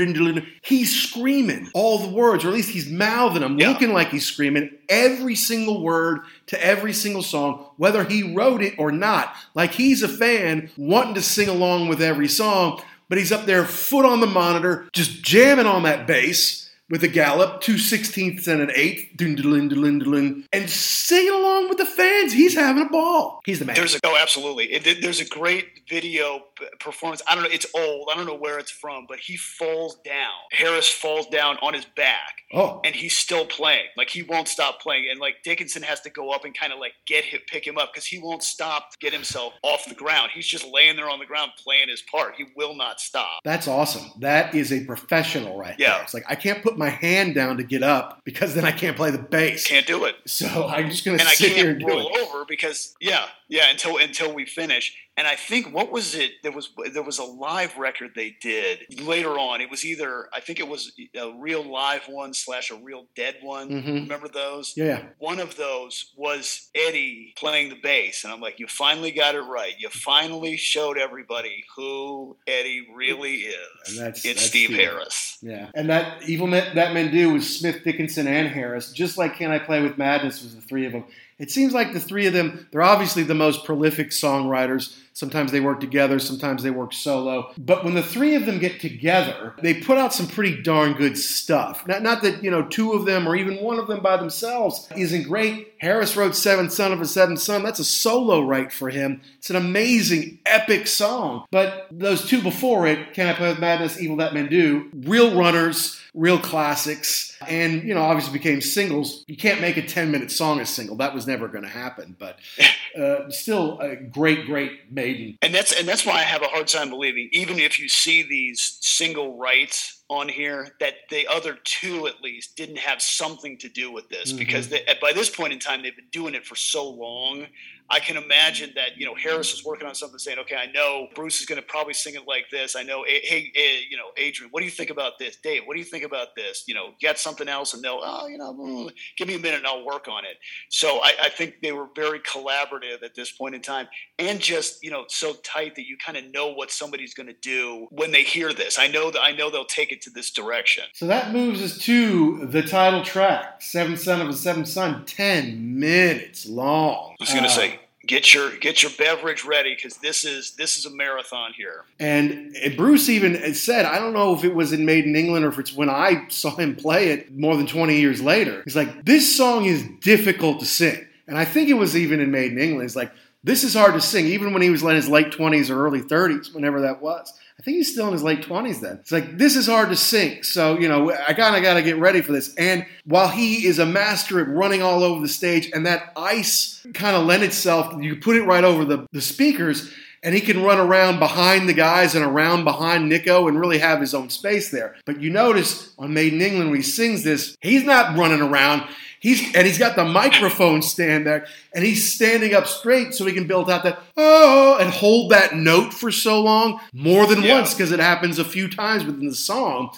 [0.63, 3.71] he's screaming all the words, or at least he's mouthing them, Yeah.
[3.71, 8.75] looking like he's screaming every single word to every single song, whether he wrote it
[8.79, 9.35] or not.
[9.55, 13.65] Like he's a fan wanting to sing along with every song, but he's up there,
[13.65, 16.70] foot on the monitor, just jamming on that bass.
[16.91, 21.69] With a gallop, two sixteenths and an eighth, dun, dun, dun, dun, and singing along
[21.69, 22.33] with the fans.
[22.33, 23.41] He's having a ball.
[23.47, 23.77] He's the man.
[23.77, 24.73] There's a, oh, absolutely.
[24.73, 26.43] It, there's a great video
[26.81, 27.23] performance.
[27.29, 27.51] I don't know.
[27.53, 28.09] It's old.
[28.13, 30.33] I don't know where it's from, but he falls down.
[30.51, 33.87] Harris falls down on his back, oh, and he's still playing.
[33.97, 35.07] Like he won't stop playing.
[35.11, 37.79] And like Dickinson has to go up and kind of like get him, pick him
[37.79, 40.31] up because he won't stop to get himself off the ground.
[40.35, 42.35] He's just laying there on the ground playing his part.
[42.37, 43.41] He will not stop.
[43.45, 44.11] That's awesome.
[44.19, 45.95] That is a professional right Yeah.
[45.95, 46.03] there.
[46.03, 48.97] It's like I can't put my hand down to get up because then I can't
[48.97, 49.67] play the bass.
[49.67, 50.17] Can't do it.
[50.27, 52.21] So I'm just gonna and I sit here and roll it.
[52.23, 54.97] over because yeah, yeah, until until we finish.
[55.21, 56.31] And I think what was it?
[56.43, 59.61] There was there was a live record they did later on.
[59.61, 63.37] It was either I think it was a real live one slash a real dead
[63.43, 63.69] one.
[63.69, 63.87] Mhm.
[64.05, 64.73] Remember those?
[64.79, 65.03] Yeah.
[65.19, 69.43] One of those was Eddie playing the bass, and I'm like, you finally got it
[69.43, 69.75] right.
[69.79, 73.89] You finally showed everybody who Eddie really is.
[73.89, 74.79] And that's- it's that's Steve Steve.
[74.79, 75.37] Harris.
[75.43, 75.69] Yeah.
[75.75, 78.91] And that Evil That Men Do was Smith, Dickinson, and Harris.
[78.91, 81.05] Just like Can I Play with Madness was the three of them.
[81.41, 84.97] It seems like the three of them, they're obviously the most prolific songwriters.
[85.13, 87.53] Sometimes they work together, sometimes they work solo.
[87.59, 91.19] But when the three of them get together, they put out some pretty darn good
[91.19, 91.87] stuff.
[91.87, 94.89] Not, not that, you know, two of them or even one of them by themselves
[94.97, 95.75] isn't great.
[95.79, 97.63] Harris wrote Seventh Son of a Seventh Son.
[97.63, 99.21] That's a solo write for him.
[99.39, 101.47] It's an amazing, epic song.
[101.51, 105.37] But those two before it, Can I Play with Madness, Evil That Men Do, real
[105.37, 109.25] runners, real classics, and, you know, obviously became singles.
[109.27, 110.97] You can't make a 10 minute song a single.
[110.97, 112.17] That was never going to happen.
[112.19, 112.39] But
[112.99, 115.39] uh, still a great, great maiden.
[115.43, 118.23] and that's and that's why I have a hard time believing, even if you see
[118.23, 123.69] these single rights on here that the other two at least didn't have something to
[123.69, 124.39] do with this Mhm.
[124.39, 127.47] because they, by this point in time they've been doing it for so long.
[127.93, 131.09] I can imagine that you know Harris is working on something, saying, "Okay, I know
[131.13, 132.77] Bruce is going to probably sing it like this.
[132.77, 135.35] I know, hey, eh, you know, Adrian, what do you think about this?
[135.43, 136.63] Dave, what do you think about this?
[136.69, 139.59] You know, get something else, and they'll, oh, you know, mm, give me a minute,
[139.59, 140.39] and I'll work on it."
[140.69, 143.89] So I, I think they were very collaborative at this point in time,
[144.21, 147.33] and just you know, so tight that you kind of know what somebody's going to
[147.43, 148.79] do when they hear this.
[148.79, 150.85] I know that I know they'll take it to this direction.
[150.93, 155.79] So that moves us to the title track, Seventh Son of a Seven Son, 10
[155.79, 157.17] minutes long.
[157.21, 157.81] I was going to Uh, say.
[158.07, 161.85] Get your get your beverage ready because this is this is a marathon here.
[162.01, 165.49] And and Bruce even said, I don't know if it was in Maiden England or
[165.49, 168.63] if it's when I saw him play it more than 20 years later.
[168.65, 171.07] He's like, this song is difficult to sing.
[171.29, 172.83] And I think it was even in Maiden England.
[172.83, 173.13] He's like,
[173.43, 176.03] this is hard to sing, even when he was in his late 20s or early
[176.03, 177.33] 30s, whenever that was.
[177.59, 178.97] I think he's still in his late 20s then.
[179.01, 180.43] It's like, this is hard to sing.
[180.43, 182.55] So, you know, I kind of got to get ready for this.
[182.55, 186.87] And while he is a master at running all over the stage, and that ice
[186.95, 190.63] kind of lent itself, you put it right over the, the speakers, and he can
[190.63, 194.71] run around behind the guys and around behind Nicko and really have his own space
[194.71, 194.97] there.
[195.07, 198.89] But you notice on Maiden England when he sings this, he's not running around.
[199.21, 203.33] He's and he's got the microphone stand there, and he's standing up straight so he
[203.35, 207.57] can build out that oh and hold that note for so long, more than Yeah.
[207.57, 209.91] once because it happens a few times within the song.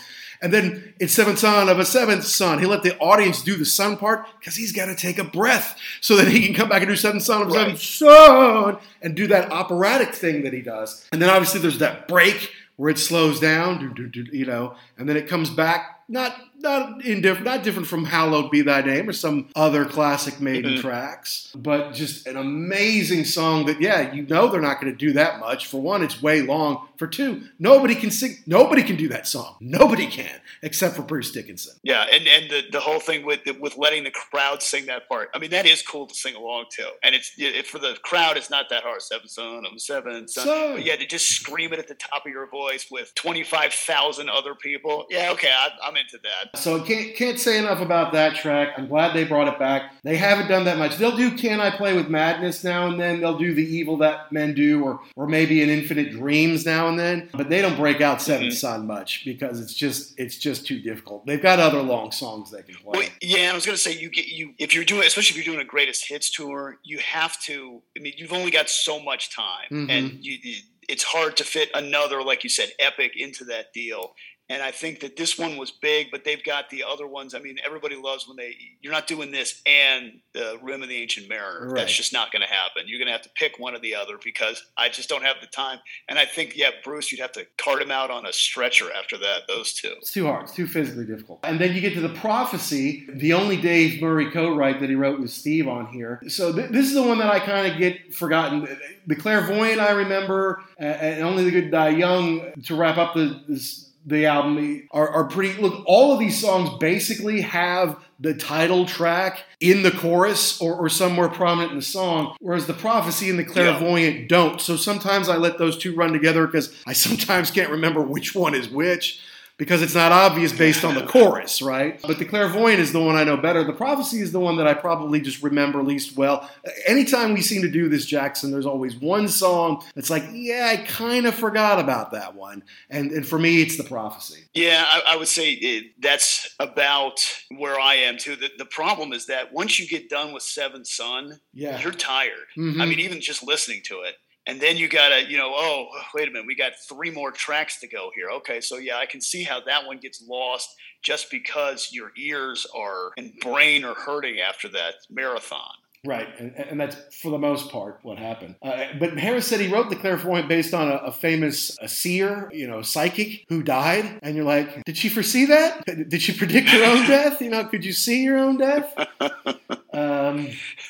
[0.43, 2.59] And then it's seventh son of a seventh son.
[2.59, 5.79] He let the audience do the son part because he's got to take a breath
[6.01, 9.15] so that he can come back and do seventh son of a seventh son and
[9.15, 11.07] do that operatic thing that he does.
[11.13, 14.75] And then obviously there's that break where it slows down, do, do, do, you know,
[14.99, 16.01] and then it comes back.
[16.09, 20.75] Not not indifferent, not different from "Hallowed Be Thy Name" or some other classic Maiden
[20.77, 20.81] Mhm.
[20.81, 23.67] tracks, but just an amazing song.
[23.67, 25.67] That yeah, you know they're not going to do that much.
[25.67, 26.87] For one, it's way long.
[27.03, 28.37] For two, nobody can sing.
[28.47, 29.57] Nobody can do that song.
[29.61, 31.75] Nobody can except for Bruce Dickinson.
[31.83, 35.29] Yeah, and and the, the whole thing with with letting the crowd sing that part.
[35.35, 38.37] I mean, that is cool to sing along to, and it's it, for the crowd.
[38.37, 39.03] It's not that hard.
[39.03, 40.45] Seven son, I'm seven son.
[40.45, 40.73] Son.
[40.75, 43.73] But yeah, to just scream it at the top of your voice with twenty five
[43.73, 45.07] thousand other people.
[45.11, 46.57] Yeah, okay, I, I'm into that.
[46.57, 48.75] So can't can't say enough about that track.
[48.77, 49.93] I'm glad they brought it back.
[50.05, 50.99] They haven't done that much.
[50.99, 53.21] They'll do "Can I Play with Madness" now and then.
[53.21, 56.99] They'll do "The Evil That Men Do" or or maybe "An Infinite Dreams" now and
[56.99, 57.29] then.
[57.33, 58.57] But they don't break out 7th Mhm.
[58.57, 61.27] Son much because it's just it's just too difficult.
[61.27, 62.93] They've got other long songs they can play.
[63.01, 65.55] Well, yeah, I was gonna say you get you if you're doing, especially if you're
[65.55, 67.83] doing a greatest hits tour, you have to.
[67.97, 69.91] I mean, you've only got so much time, Mhm.
[69.91, 70.57] and you, you-
[70.89, 74.15] it's hard to fit another, like you said, epic into that deal.
[74.53, 77.35] And I think that this one was big, but they've got the other ones.
[77.35, 78.55] I mean, everybody loves when they.
[78.83, 81.69] You're not doing this and the Rim of the Ancient Mariner.
[81.69, 81.77] Right.
[81.77, 82.83] That's just not going to happen.
[82.87, 85.37] You're going to have to pick one or the other because I just don't have
[85.41, 85.79] the time.
[86.07, 89.17] And I think, yeah, Bruce, you'd have to cart him out on a stretcher after
[89.17, 89.49] that.
[89.49, 89.95] Those two.
[89.97, 90.43] It's too hard.
[90.43, 91.41] It's too physically difficult.
[91.45, 95.19] And then you get to the prophecy, the only Dave Murray co-write that he wrote
[95.19, 96.21] with Steve on here.
[96.29, 98.69] So th- this is the one that I kind of get forgotten.
[99.07, 103.43] The clairvoyant I remember, uh, and only the good die young to wrap up the
[103.49, 105.61] this, the album are, are pretty.
[105.61, 110.89] Look, all of these songs basically have the title track in the chorus or, or
[110.89, 114.61] somewhere prominent in the song, whereas the prophecy and the clairvoyant don't.
[114.61, 118.55] So sometimes I let those two run together because I sometimes can't remember which one
[118.55, 119.21] is which
[119.59, 122.01] because it's not obvious based on the chorus, right?
[122.03, 123.63] But the clairvoyant is the one I know better.
[123.65, 126.49] The prophecy is the one that I probably just remember least well.
[126.87, 130.79] Anytime we seem to do this, Jackson, there's always one song that's like, yeah, I
[130.79, 132.63] kind of forgot about that one.
[132.91, 134.43] And, and for me, it's the prophecy.
[134.55, 137.21] Yeah, I, I would say it, that's about
[137.57, 138.37] where I am too.
[138.37, 141.81] The, the problem is that once you get done with Seven Son, Yeah.
[141.81, 142.33] you're tired.
[142.57, 142.81] Mhm.
[142.81, 144.15] I mean, even just listening to it.
[144.47, 147.79] And then you gotta, you know, oh, wait a minute, we got three more tracks
[147.81, 148.29] to go here.
[148.31, 152.67] Okay, so yeah, I can see how that one gets lost just because your ears
[152.75, 155.75] are and brain are hurting after that marathon.
[156.05, 158.57] Right, and, and that's for the most part what happened.
[158.61, 162.51] Uh, but Harris said he wrote the clairvoyant based on a, a famous a seer,
[162.53, 164.19] you know, psychic who died.
[164.21, 165.85] And you're like, did she foresee that?
[165.87, 167.41] Did she predict her own death?
[167.41, 168.93] You know, could you see your own death?
[169.93, 170.49] Um,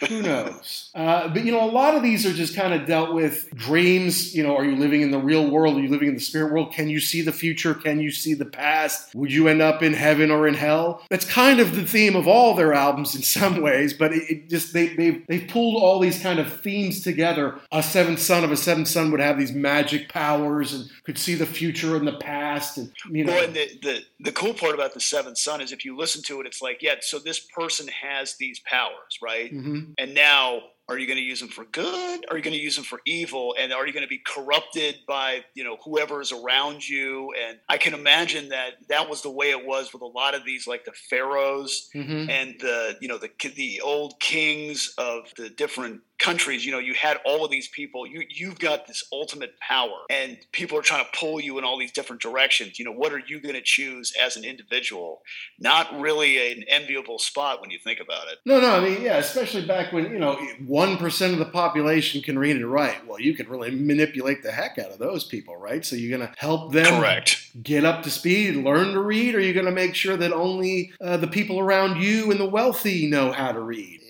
[0.08, 0.90] who knows?
[0.94, 4.34] Uh, but you know, a lot of these are just kind of dealt with dreams.
[4.34, 5.76] You know, are you living in the real world?
[5.76, 6.72] Are you living in the spirit world?
[6.72, 7.74] Can you see the future?
[7.74, 9.14] Can you see the past?
[9.14, 11.02] Would you end up in heaven or in hell?
[11.10, 13.92] That's kind of the theme of all their albums in some ways.
[13.92, 17.58] But it, it just they they they pulled all these kind of themes together.
[17.72, 21.34] A seventh son of a seventh son would have these magic powers and could see
[21.34, 22.78] the future and the past.
[22.78, 25.72] And you know, Well, and the, the the cool part about the Seventh Son is
[25.72, 28.91] if you listen to it, it's like, yeah, so this person has these powers,
[29.22, 29.52] right?
[29.52, 29.94] Mhm.
[29.98, 32.26] And now Are you going to use them for good?
[32.28, 33.54] Are you going to use them for evil?
[33.58, 37.32] And are you going to be corrupted by you know whoever is around you?
[37.40, 40.44] And I can imagine that that was the way it was with a lot of
[40.44, 42.28] these, like the pharaohs Mhm.
[42.28, 46.94] and the you know the the old kings of the different countries you know you
[46.94, 51.04] had all of these people you you've got this ultimate power and people are trying
[51.04, 53.62] to pull you in all these different directions you know what are you going to
[53.62, 55.22] choose as an individual
[55.58, 59.18] not really an enviable spot when you think about it No, no, I mean, yeah,
[59.18, 63.06] especially back when, you know, 1% of the population can read and write.
[63.06, 65.84] Well, you can really manipulate the heck out of those people, right?
[65.84, 69.40] So you're going to help them correct get up to speed, learn to read, or
[69.40, 73.06] you're going to make sure that only uh, the people around you and the wealthy
[73.08, 74.00] know how to read.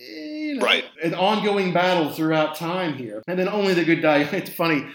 [0.63, 0.85] Right.
[1.03, 3.23] An ongoing battle throughout time here.
[3.27, 4.23] And then only the good die.
[4.33, 4.87] It's funny.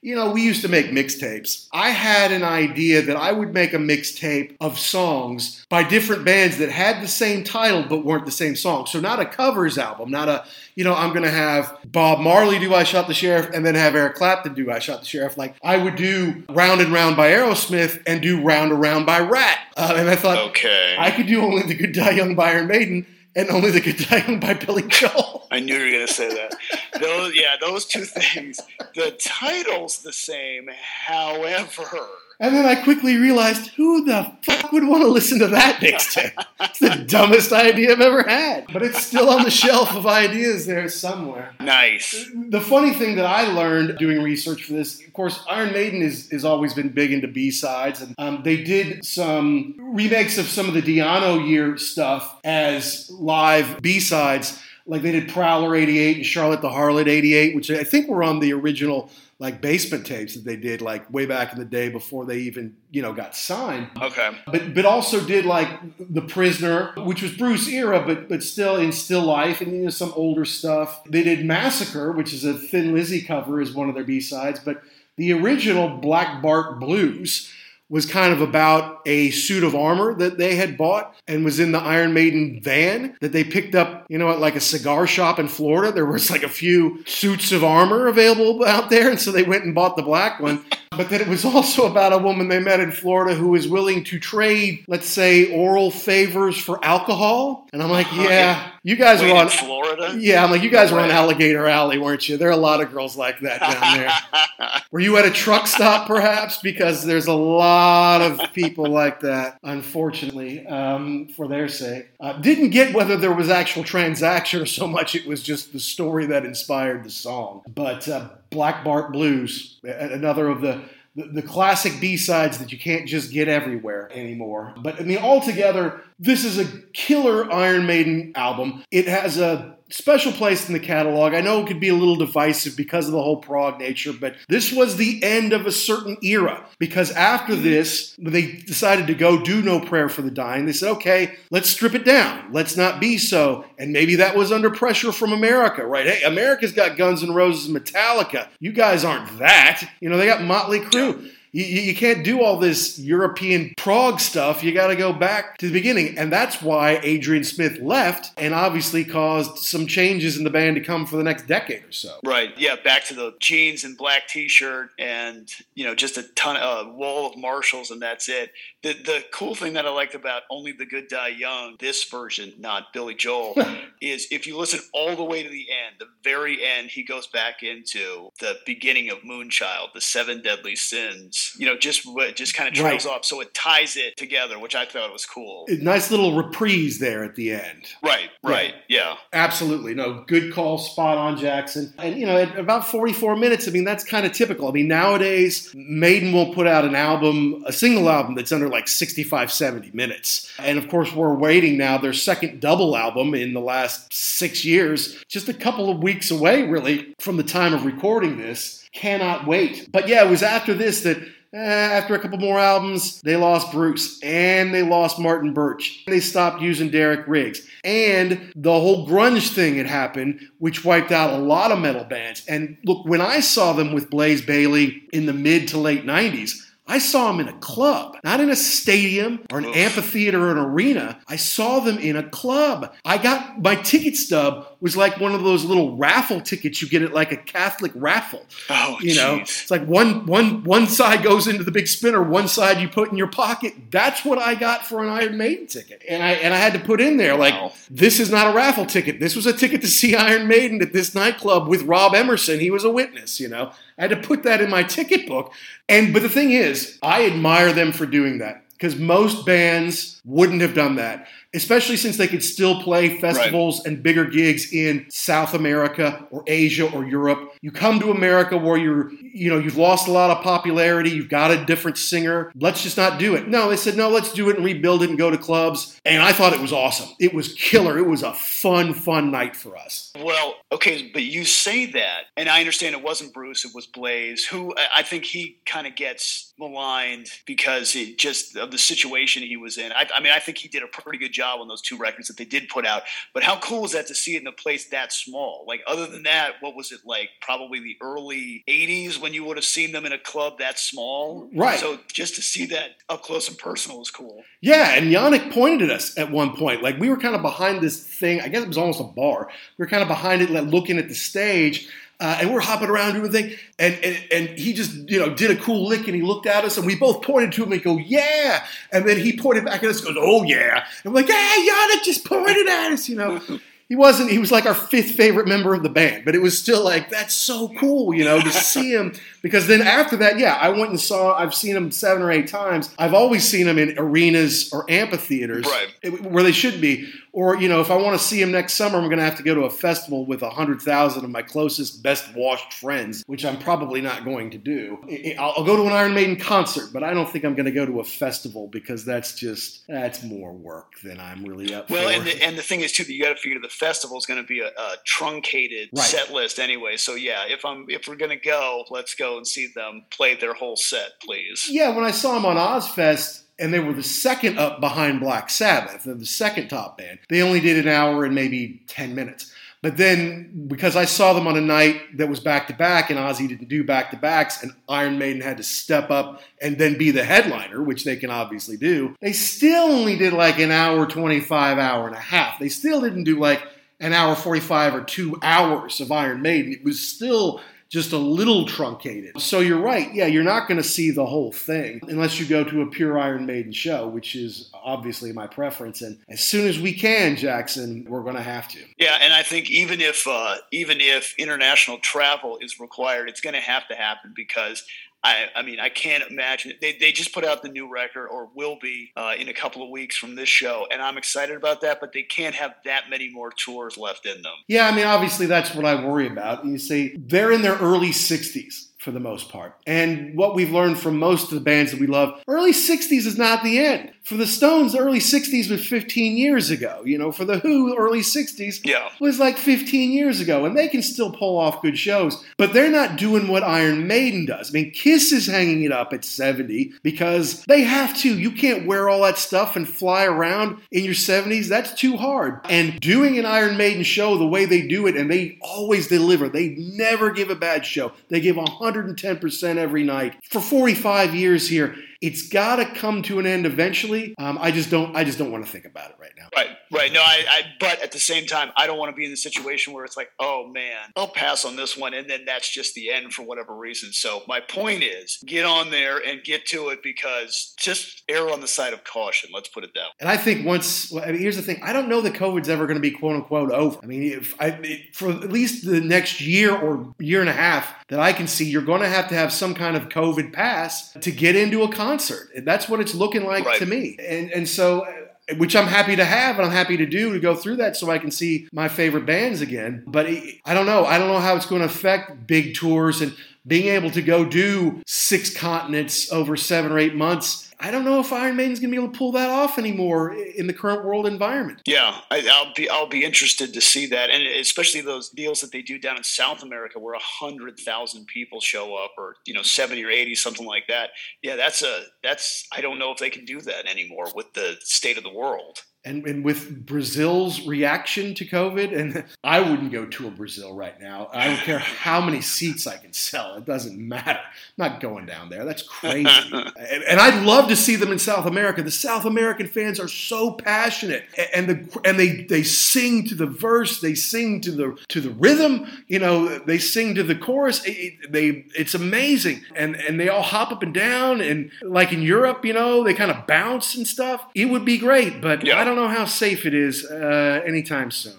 [0.00, 1.68] You know, we used to make mixtapes.
[1.72, 6.58] I had an idea that I would make a mixtape of songs by different bands
[6.58, 8.86] that had the same title but weren't the same song.
[8.86, 10.44] So not a covers album, not a,
[10.74, 13.74] you know, I'm going to have Bob Marley do I Shot the Sheriff and then
[13.74, 15.36] have Eric Clapton do I Shot the Sheriff.
[15.36, 19.20] Like I would do Round and Round by Aerosmith and do Round and Round by
[19.20, 19.58] Ratt.
[19.76, 22.68] Uh, and I thought okay I could do Only the Good Die Young by Iron
[22.68, 23.06] Maiden
[23.36, 25.46] and Only the Good Young by Billy Joel.
[25.50, 26.56] I knew you were going to say that.
[26.98, 28.58] those, yeah, those two things.
[28.94, 30.70] The title's the same,
[31.06, 32.08] however,
[32.38, 36.32] And then I quickly realized, who the fuck would want to listen to that mixtape?
[36.60, 38.66] It's the dumbest idea I've ever had.
[38.72, 41.54] But it's still on the shelf of ideas there somewhere.
[41.60, 42.28] nice.
[42.50, 46.30] The funny thing that I learned doing research for this, of course, Iron Maiden is,
[46.30, 50.68] has always been big into B sides, and um, they did some remakes of some
[50.68, 54.62] of the Di'Anno year stuff as live B sides.
[54.86, 58.40] Like they did Prowler '88 and Charlotte the Harlot '88, which I think were on
[58.40, 62.24] the original like basement tapes that they did like way back in the day before
[62.24, 64.30] they even you know got signed Okay.
[64.46, 65.68] but but also did like
[65.98, 69.90] the prisoner which was bruce era but but still in still life and you know
[69.90, 73.94] some older stuff they did massacre which is a thin lizzy cover is one of
[73.94, 74.80] their b-sides but
[75.16, 77.52] the original black bart blues
[77.88, 81.72] was kind of about a suit of armor that they had bought and was in
[81.72, 85.38] the Iron Maiden van that they picked up, you know, at like a cigar shop
[85.38, 85.92] in Florida.
[85.92, 89.64] There was like a few suits of armor available out there, and so they went
[89.64, 90.64] and bought the black one.
[90.96, 94.02] But then it was also about a woman they met in Florida who was willing
[94.04, 97.68] to trade, let's say, oral favors for alcohol.
[97.74, 98.22] And I'm like, uh-huh.
[98.22, 100.16] yeah, you guys Wait, are on Florida?
[100.18, 102.38] Yeah, I'm like, you guys were on Alligator Alley, weren't you?
[102.38, 104.80] There are a lot of girls like that down there.
[104.90, 106.58] Were you at a truck stop, perhaps?
[106.58, 107.75] Because there's a lot
[108.22, 112.08] of people like that, unfortunately, um, for their sake.
[112.20, 115.80] Uh, didn't get whether there was actual transaction or so much it was just the
[115.80, 117.62] story that inspired the song.
[117.74, 120.82] But uh, Black Bart Blues, another of the,
[121.14, 124.74] the classic B-sides that you can't just get everywhere anymore.
[124.78, 128.84] But I mean, altogether, this is a killer Iron Maiden album.
[128.90, 131.34] It has a special place in the catalog.
[131.34, 134.36] I know it could be a little divisive because of the whole prog nature, but
[134.48, 136.66] this was the end of a certain era.
[136.78, 140.66] Because after this, they decided to go do No Prayer for the Dying.
[140.66, 142.52] They said, okay, let's strip it down.
[142.52, 143.64] Let's not be so.
[143.78, 146.06] And maybe that was under pressure from America, right?
[146.06, 148.48] Hey, America's got Guns N' Roses and Metallica.
[148.60, 149.88] You guys aren't that.
[150.00, 151.30] You know, they got Motley Crue.
[151.56, 154.62] You, you can't do all this European prog stuff.
[154.62, 156.18] You got to go back to the beginning.
[156.18, 160.82] And that's why Adrian Smith left and obviously caused some changes in the band to
[160.82, 162.18] come for the next decade or so.
[162.22, 162.50] Right.
[162.58, 162.76] Yeah.
[162.84, 166.90] Back to the jeans and black T-shirt, and you know, just a ton of uh,
[166.90, 168.52] wall of Marshalls, and that's it.
[168.82, 172.52] The the cool thing that I liked about Only the Good Die Young, this version,
[172.58, 173.54] not Billy Joel,
[174.02, 177.26] is if you listen all the way to the end, the very end, he goes
[177.26, 181.45] back into the beginning of Moonchild, the seven deadly sins.
[181.58, 183.14] You know, just just kind of trails Right.
[183.14, 185.66] off, so it ties it together, which I thought was cool.
[185.68, 187.84] A nice little reprise there at the end.
[188.02, 188.30] Right.
[188.42, 188.74] Right.
[188.88, 189.16] Yeah.
[189.32, 189.94] Absolutely.
[189.94, 191.92] No, good call, spot on, Jackson.
[191.98, 194.68] And, you know, at about 44 minutes, I mean, that's kind of typical.
[194.68, 198.88] I mean, nowadays, Maiden will put out an album, a single album that's under like
[198.88, 200.52] 65, 70 minutes.
[200.58, 205.22] And of course, we're waiting now, their second double album in the last six years,
[205.28, 208.82] just a couple of weeks away, really, from the time of recording this.
[208.92, 209.88] Cannot wait.
[209.92, 211.18] But yeah, it was after this that
[211.56, 216.04] Eh, after a couple more albums, they lost Bruce and they lost Martin Birch.
[216.06, 217.66] They stopped using Derek Riggs.
[217.82, 222.44] And the whole grunge thing had happened, which wiped out a lot of metal bands.
[222.46, 226.60] And look, when I saw them with Blaze Bayley in the mid to late 90s,
[226.88, 230.58] I saw them in a club, not in a stadium or an amphitheater or an
[230.58, 231.18] arena.
[231.26, 232.94] I saw them in a club.
[233.04, 237.02] I got my ticket stub was like one of those little raffle tickets you get
[237.02, 238.44] at like a Catholic raffle.
[238.68, 242.48] Oh, you know, it's like one one one side goes into the big spinner, one
[242.48, 243.74] side you put in your pocket.
[243.90, 246.78] That's what I got for an Iron Maiden ticket, and I and I had to
[246.78, 247.72] put in there like Wow.
[247.90, 249.18] this is not a raffle ticket.
[249.20, 252.60] This was a ticket to see Iron Maiden at this nightclub with Rob Emerson.
[252.60, 253.40] He was a witness.
[253.40, 255.52] You know, I had to put that in my ticket book.
[255.88, 260.60] And but the thing is, I admire them for doing that because most bands wouldn't
[260.60, 265.54] have done that, especially since they could still play festivals and bigger gigs in South
[265.54, 267.52] America or Asia or Europe.
[267.62, 271.28] You come to America where you're, you know, you've lost a lot of popularity, you've
[271.28, 272.52] got a different singer.
[272.54, 273.48] Let's just not do it.
[273.48, 276.00] No, they said, no, let's do it and rebuild it and go to clubs.
[276.04, 277.08] And I thought it was awesome.
[277.18, 277.98] It was killer.
[277.98, 280.12] It was a fun, fun night for us.
[280.22, 284.44] Well, okay, but you say that, and I understand it wasn't Bruce, it was Blaze,
[284.44, 289.42] who I- I think he kind of gets maligned because it just of the situation
[289.42, 289.92] he was in.
[289.92, 292.28] I, I mean, I think he did a pretty good job on those two records
[292.28, 293.02] that they did put out.
[293.32, 295.64] But how cool is that to see it in a place that small?
[295.66, 297.30] Like, other than that, what was it like?
[297.40, 301.48] Probably the early '80s when you would have seen them in a club that small,
[301.54, 301.78] Right.
[301.78, 304.42] So just to see that up close and personal is cool.
[304.60, 306.82] Yeah, and Janick pointed at us at one point.
[306.82, 308.40] Like we were kind of behind this thing.
[308.40, 309.48] I guess it was almost a bar.
[309.78, 311.88] We were kind of behind it, like looking at the stage,
[312.20, 313.56] uh, and we're hopping around doing the thing.
[313.78, 316.64] And, and and he just you know did a cool lick, and he looked at
[316.64, 319.82] us, and we both pointed to him and go, "Yeah!" And then he pointed back
[319.82, 323.08] at us, and goes, "Oh yeah!" And we're like, "Yeah, Janick just pointed at us,"
[323.08, 323.40] you know.
[323.88, 324.32] He wasn't.
[324.32, 327.08] He was like our fifth favorite member of the band, but it was still like
[327.08, 329.14] that's so cool, you know, to see him.
[329.42, 331.38] Because then after that, yeah, I went and saw.
[331.38, 332.92] I've seen him seven or eight times.
[332.98, 336.20] I've always seen him in arenas or amphitheaters, Right.
[336.20, 337.08] where they should be.
[337.36, 339.36] Or you know, if I want to see him next summer, I'm going to have
[339.36, 343.22] to go to a festival with a hundred thousand of my closest, best washed friends,
[343.26, 344.98] which I'm probably not going to do.
[345.38, 347.84] I'll go to an Iron Maiden concert, but I don't think I'm going to go
[347.84, 352.06] to a festival because that's just that's more work than I'm really up Well, for.
[352.06, 354.16] Well, and the, and the thing is too that you got to figure the festival
[354.16, 356.06] is going to be a, a truncated Right.
[356.06, 356.96] set list anyway.
[356.96, 360.36] So yeah, if I'm if we're going to go, let's go and see them play
[360.36, 361.68] their whole set, please.
[361.70, 365.50] Yeah, when I saw them on Ozzfest, and they were the second up behind Black
[365.50, 367.18] Sabbath, they're the second top band.
[367.28, 369.52] They only did an hour and maybe ten minutes.
[369.82, 373.18] But then, because I saw them on a night that was back to back, and
[373.18, 376.98] Ozzy didn't do back to backs, and Iron Maiden had to step up and then
[376.98, 381.06] be the headliner, which they can obviously do, they still only did like an hour
[381.06, 382.58] 25, hour and a half.
[382.58, 383.62] They still didn't do like
[384.00, 386.72] an hour 45 or two hours of Iron Maiden.
[386.72, 387.60] It was still
[387.96, 389.40] just a little truncated.
[389.40, 390.12] So you're right.
[390.12, 393.18] Yeah, you're not going to see the whole thing unless you go to a pure
[393.18, 396.02] Iron Maiden show, which is obviously my preference.
[396.02, 398.80] And as soon as we can, Jackson, we're going to have to.
[398.98, 403.54] Yeah, and I think even if uh, even if international travel is required, it's going
[403.54, 404.84] to have to happen because
[405.26, 406.74] I, I mean I can't imagine.
[406.80, 409.82] They, they just put out the new record or will be uh, in a couple
[409.82, 411.98] of weeks from this show, and I'm excited about that.
[412.00, 414.54] But they can't have that many more tours left in them.
[414.68, 416.64] Yeah, I mean, obviously that's what I worry about.
[416.64, 419.76] You see, they're in their early 60s for the most part.
[419.86, 423.38] And what we've learned from most of the bands that we love, early 60s is
[423.38, 424.10] not the end.
[424.24, 427.02] For the Stones, the early 60s was 15 years ago.
[427.04, 429.08] You know, for the Who, early 60s Yeah.
[429.20, 432.42] was like 15 years ago, and they can still pull off good shows.
[432.58, 434.70] But they're not doing what Iron Maiden does.
[434.70, 438.36] I mean, Kiss is hanging it up at 70 because they have to.
[438.36, 441.68] You can't wear all that stuff and fly around in your 70s.
[441.68, 442.58] That's too hard.
[442.68, 446.48] And doing an Iron Maiden show the way they do it, and they always deliver,
[446.48, 448.10] they never give a bad show.
[448.28, 448.58] They give
[449.02, 450.36] 110% every night.
[450.48, 454.34] For 45 years here, it's got to come to an end eventually.
[454.38, 455.14] Um, I just don't.
[455.16, 456.48] I just don't want to think about it right now.
[456.56, 457.12] Right, right.
[457.12, 457.62] No, I, I.
[457.80, 460.16] But at the same time, I don't want to be in the situation where it's
[460.16, 463.42] like, oh man, I'll pass on this one, and then that's just the end for
[463.42, 464.12] whatever reason.
[464.12, 468.60] So my point is, get on there and get to it because just err on
[468.60, 469.50] the side of caution.
[469.52, 470.14] Let's put it that way.
[470.20, 472.68] And I think once, well, I mean, here's the thing: I don't know that COVID's
[472.68, 473.98] ever going to be quote unquote over.
[474.02, 477.94] I mean, if I for at least the next year or year and a half
[478.08, 481.12] that I can see, you're going to have to have some kind of COVID pass
[481.12, 482.48] to get into a concert.
[482.64, 483.78] That's what it's looking like Right.
[483.78, 484.16] to me.
[484.20, 485.00] And and so.
[485.02, 485.12] uh,
[485.58, 488.10] Which I'm happy to have and I'm happy to do to go through that so
[488.10, 490.02] I can see my favorite bands again.
[490.04, 491.04] But it- I don't know.
[491.06, 493.32] I don't know how it's going to affect big tours and
[493.64, 497.65] being able to go do six continents over seven or eight months.
[497.78, 500.32] I don't know if Iron Maiden's going to be able to pull that off anymore
[500.32, 501.82] in the current world environment.
[501.84, 505.72] Yeah, I, I'll be I'll be interested to see that, and especially those deals that
[505.72, 509.62] they do down in South America, where hundred thousand people show up, or you know
[509.62, 511.10] seventy or eighty, something like that.
[511.42, 514.76] Yeah, that's a that's I don't know if they can do that anymore with the
[514.80, 515.82] state of the world.
[516.06, 520.98] And, and with Brazil's reaction to COVID, and I wouldn't go to a Brazil right
[521.00, 521.28] now.
[521.32, 523.56] I don't care how many seats I can sell.
[523.56, 524.38] It doesn't matter.
[524.38, 525.64] I'm not going down there.
[525.64, 526.28] That's crazy.
[526.52, 528.82] and, and I'd love to see them in South America.
[528.82, 533.46] The South American fans are so passionate, and the and they they sing to the
[533.46, 535.86] verse, they sing to the to the rhythm.
[536.06, 537.82] You know, they sing to the chorus.
[537.84, 542.22] It, they it's amazing, and and they all hop up and down, and like in
[542.22, 544.46] Europe, you know, they kind of bounce and stuff.
[544.54, 545.80] It would be great, but yeah.
[545.80, 548.34] I don't don't know how safe it is uh, anytime soon.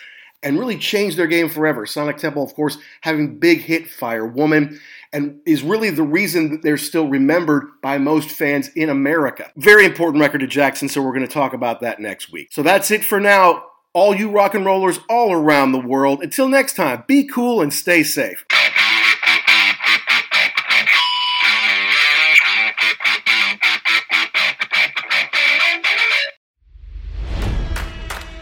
[0.43, 1.85] and really changed their game forever.
[1.85, 4.79] Sonic Temple, of course, having big hit Fire Woman,
[5.13, 9.51] and is really the reason that they're still remembered by most fans in America.
[9.55, 12.49] Very important record to Jackson, so we're going to talk about that next week.
[12.51, 13.63] So that's it for now.
[13.93, 16.23] All you rock and rollers all around the world.
[16.23, 18.45] Until next time, be cool and stay safe.